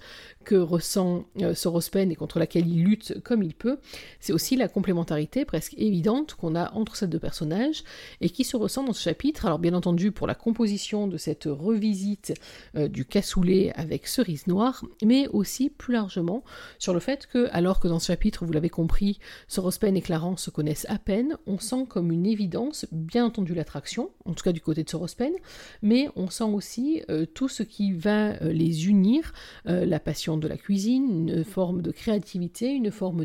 que 0.45 0.57
ressent 0.57 1.25
Sorospen 1.55 2.11
et 2.11 2.17
contre 2.17 2.39
laquelle 2.39 2.67
il 2.67 2.85
lutte 2.85 3.21
comme 3.23 3.43
il 3.43 3.55
peut, 3.55 3.79
c'est 4.21 4.33
aussi 4.33 4.57
la 4.57 4.69
complémentarité 4.69 5.45
presque 5.45 5.75
évidente 5.77 6.35
qu'on 6.35 6.55
a 6.55 6.73
entre 6.73 6.97
ces 6.97 7.07
deux 7.07 7.19
personnages 7.19 7.85
et 8.21 8.31
qui 8.31 8.45
se 8.45 8.57
ressent 8.57 8.85
dans 8.85 8.93
ce 8.93 9.03
chapitre. 9.03 9.47
Alors 9.47 9.59
bien 9.59 9.75
entendu 9.75 10.13
pour 10.13 10.27
la 10.27 10.35
composition 10.35 11.07
de 11.07 11.17
cette 11.17 11.45
revisite 11.45 12.35
euh, 12.77 12.89
du 12.89 13.05
cassoulet 13.05 13.73
avec 13.75 14.07
cerise 14.07 14.47
noire, 14.47 14.85
mais 15.05 15.29
aussi 15.29 15.71
plus 15.71 15.95
largement 15.95 16.45
sur 16.79 16.95
le 16.95 17.01
fait 17.01 17.27
que, 17.27 17.49
alors 17.53 17.81
que 17.81 17.89
dans 17.89 17.99
ce 17.99 18.07
chapitre, 18.07 18.45
vous 18.45 18.53
l'avez 18.53 18.69
compris, 18.69 19.19
Sorospen 19.49 19.97
et 19.97 20.03
Clarence 20.03 20.43
se 20.45 20.51
connaissent 20.51 20.87
à 20.89 20.99
peine, 20.99 21.37
on 21.47 21.59
sent 21.59 21.87
comme 21.89 22.13
une 22.13 22.27
évidence, 22.27 22.87
bien 22.93 23.25
entendu 23.27 23.55
l'attraction, 23.55 24.11
en 24.25 24.35
tout 24.35 24.45
cas 24.45 24.53
du 24.53 24.61
côté 24.61 24.83
de 24.83 24.89
Sorospen, 24.89 25.33
mais 25.83 26.09
on 26.17 26.31
sent 26.31 26.45
aussi 26.45 27.03
euh, 27.11 27.27
tout 27.27 27.49
ce 27.49 27.63
qui 27.63 27.93
va 27.93 28.31
euh, 28.43 28.53
les 28.53 28.89
unir, 28.89 29.33
la 29.65 30.01
passion 30.01 30.37
de 30.37 30.49
la 30.49 30.57
cuisine, 30.57 31.29
une 31.29 31.45
forme 31.45 31.83
de 31.83 31.91
créativité, 31.91 32.71
une 32.71 32.91
forme 32.91 33.25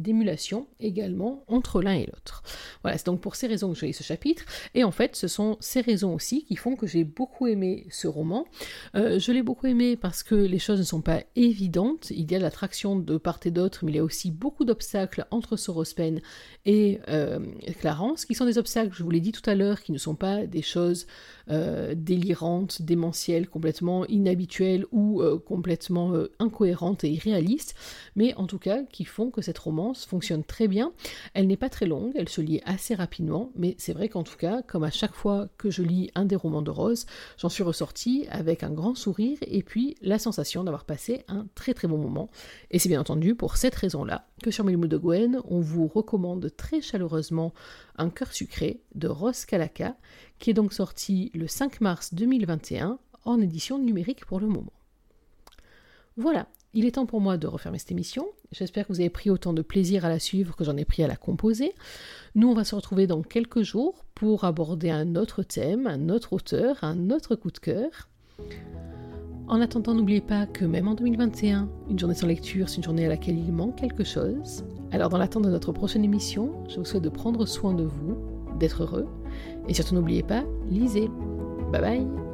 d'émulation 0.00 0.66
également 0.80 1.44
entre 1.48 1.82
l'un 1.82 1.94
et 1.94 2.06
l'autre. 2.06 2.42
Voilà, 2.82 2.98
c'est 2.98 3.06
donc 3.06 3.20
pour 3.20 3.36
ces 3.36 3.46
raisons 3.46 3.72
que 3.72 3.78
j'ai 3.78 3.92
ce 3.92 4.02
chapitre, 4.02 4.44
et 4.74 4.84
en 4.84 4.90
fait 4.90 5.16
ce 5.16 5.28
sont 5.28 5.56
ces 5.60 5.80
raisons 5.80 6.14
aussi 6.14 6.44
qui 6.44 6.56
font 6.56 6.76
que 6.76 6.86
j'ai 6.86 7.04
beaucoup 7.04 7.46
aimé 7.46 7.86
ce 7.90 8.08
roman. 8.08 8.46
Euh, 8.94 9.18
je 9.18 9.32
l'ai 9.32 9.42
beaucoup 9.42 9.66
aimé 9.66 9.96
parce 9.96 10.22
que 10.22 10.34
les 10.34 10.58
choses 10.58 10.78
ne 10.78 10.84
sont 10.84 11.02
pas 11.02 11.22
évidentes, 11.36 12.10
il 12.10 12.30
y 12.30 12.34
a 12.34 12.38
l'attraction 12.38 12.96
de 12.96 13.16
part 13.16 13.40
et 13.44 13.50
d'autre, 13.50 13.84
mais 13.84 13.92
il 13.92 13.96
y 13.96 13.98
a 13.98 14.04
aussi 14.04 14.30
beaucoup 14.30 14.64
d'obstacles 14.64 15.26
entre 15.30 15.56
Sorospen 15.56 16.20
et 16.66 17.00
euh, 17.08 17.40
Clarence, 17.78 18.24
qui 18.24 18.34
sont 18.34 18.44
des 18.44 18.58
obstacles, 18.58 18.94
je 18.94 19.02
vous 19.02 19.10
l'ai 19.10 19.20
dit 19.20 19.32
tout 19.32 19.48
à 19.48 19.54
l'heure, 19.54 19.82
qui 19.82 19.92
ne 19.92 19.98
sont 19.98 20.14
pas 20.14 20.46
des 20.46 20.62
choses 20.62 21.06
euh, 21.50 21.94
délirantes, 21.96 22.82
démentielles, 22.82 23.48
complètement 23.48 24.06
inhabituelles 24.06 24.84
ou 24.92 25.22
complètement 25.46 26.12
incohérentes 26.38 27.04
et 27.04 27.10
irréalistes, 27.10 27.74
mais 28.16 28.34
en 28.34 28.46
tout 28.46 28.58
cas 28.58 28.82
qui 28.84 29.04
font 29.04 29.30
que 29.30 29.42
cette 29.42 29.58
fonctionne 30.06 30.44
très 30.44 30.68
bien. 30.68 30.92
Elle 31.34 31.46
n'est 31.46 31.56
pas 31.56 31.68
très 31.68 31.86
longue, 31.86 32.12
elle 32.14 32.28
se 32.28 32.40
lit 32.40 32.60
assez 32.64 32.94
rapidement, 32.94 33.50
mais 33.56 33.74
c'est 33.78 33.92
vrai 33.92 34.08
qu'en 34.08 34.22
tout 34.22 34.36
cas, 34.36 34.62
comme 34.62 34.84
à 34.84 34.90
chaque 34.90 35.14
fois 35.14 35.48
que 35.58 35.70
je 35.70 35.82
lis 35.82 36.10
un 36.14 36.24
des 36.24 36.36
romans 36.36 36.62
de 36.62 36.70
Rose, 36.70 37.06
j'en 37.38 37.48
suis 37.48 37.62
ressortie 37.62 38.26
avec 38.30 38.62
un 38.62 38.70
grand 38.70 38.94
sourire 38.94 39.38
et 39.42 39.62
puis 39.62 39.96
la 40.02 40.18
sensation 40.18 40.64
d'avoir 40.64 40.84
passé 40.84 41.24
un 41.28 41.46
très 41.54 41.74
très 41.74 41.88
bon 41.88 41.98
moment. 41.98 42.30
Et 42.70 42.78
c'est 42.78 42.88
bien 42.88 43.00
entendu 43.00 43.34
pour 43.34 43.56
cette 43.56 43.74
raison-là 43.74 44.26
que 44.42 44.50
sur 44.50 44.64
Milmou 44.64 44.86
de 44.86 44.96
Gwen, 44.96 45.40
on 45.44 45.60
vous 45.60 45.86
recommande 45.86 46.50
très 46.56 46.80
chaleureusement 46.80 47.52
Un 47.96 48.10
cœur 48.10 48.32
sucré 48.32 48.80
de 48.94 49.08
Rose 49.08 49.44
Kalaka, 49.44 49.96
qui 50.38 50.50
est 50.50 50.54
donc 50.54 50.72
sorti 50.72 51.30
le 51.34 51.46
5 51.46 51.80
mars 51.80 52.14
2021 52.14 52.98
en 53.24 53.40
édition 53.40 53.78
numérique 53.78 54.24
pour 54.24 54.40
le 54.40 54.46
moment. 54.46 54.72
Voilà, 56.16 56.48
Il 56.72 56.84
est 56.84 56.92
temps 56.92 57.06
pour 57.06 57.20
moi 57.20 57.36
de 57.36 57.48
refermer 57.48 57.78
cette 57.78 57.90
émission. 57.90 58.28
J'espère 58.52 58.86
que 58.86 58.92
vous 58.92 59.00
avez 59.00 59.10
pris 59.10 59.28
autant 59.28 59.52
de 59.52 59.62
plaisir 59.62 60.04
à 60.04 60.08
la 60.08 60.20
suivre 60.20 60.54
que 60.54 60.62
j'en 60.62 60.76
ai 60.76 60.84
pris 60.84 61.02
à 61.02 61.08
la 61.08 61.16
composer. 61.16 61.74
Nous, 62.36 62.48
on 62.48 62.54
va 62.54 62.62
se 62.62 62.76
retrouver 62.76 63.08
dans 63.08 63.22
quelques 63.22 63.62
jours 63.62 64.04
pour 64.14 64.44
aborder 64.44 64.90
un 64.90 65.16
autre 65.16 65.42
thème, 65.42 65.88
un 65.88 66.08
autre 66.08 66.32
auteur, 66.32 66.78
un 66.82 67.10
autre 67.10 67.34
coup 67.34 67.50
de 67.50 67.58
cœur. 67.58 68.08
En 69.48 69.60
attendant, 69.60 69.94
n'oubliez 69.94 70.20
pas 70.20 70.46
que 70.46 70.64
même 70.64 70.86
en 70.86 70.94
2021, 70.94 71.68
une 71.88 71.98
journée 71.98 72.14
sans 72.14 72.28
lecture, 72.28 72.68
c'est 72.68 72.76
une 72.76 72.84
journée 72.84 73.06
à 73.06 73.08
laquelle 73.08 73.36
il 73.36 73.52
manque 73.52 73.74
quelque 73.74 74.04
chose. 74.04 74.64
Alors, 74.92 75.08
dans 75.08 75.18
l'attente 75.18 75.42
de 75.42 75.50
notre 75.50 75.72
prochaine 75.72 76.04
émission, 76.04 76.52
je 76.68 76.76
vous 76.76 76.84
souhaite 76.84 77.02
de 77.02 77.08
prendre 77.08 77.46
soin 77.46 77.74
de 77.74 77.82
vous, 77.82 78.16
d'être 78.60 78.84
heureux, 78.84 79.08
et 79.66 79.74
surtout 79.74 79.96
n'oubliez 79.96 80.22
pas, 80.22 80.44
lisez. 80.68 81.08
Bye 81.72 81.80
bye 81.80 82.29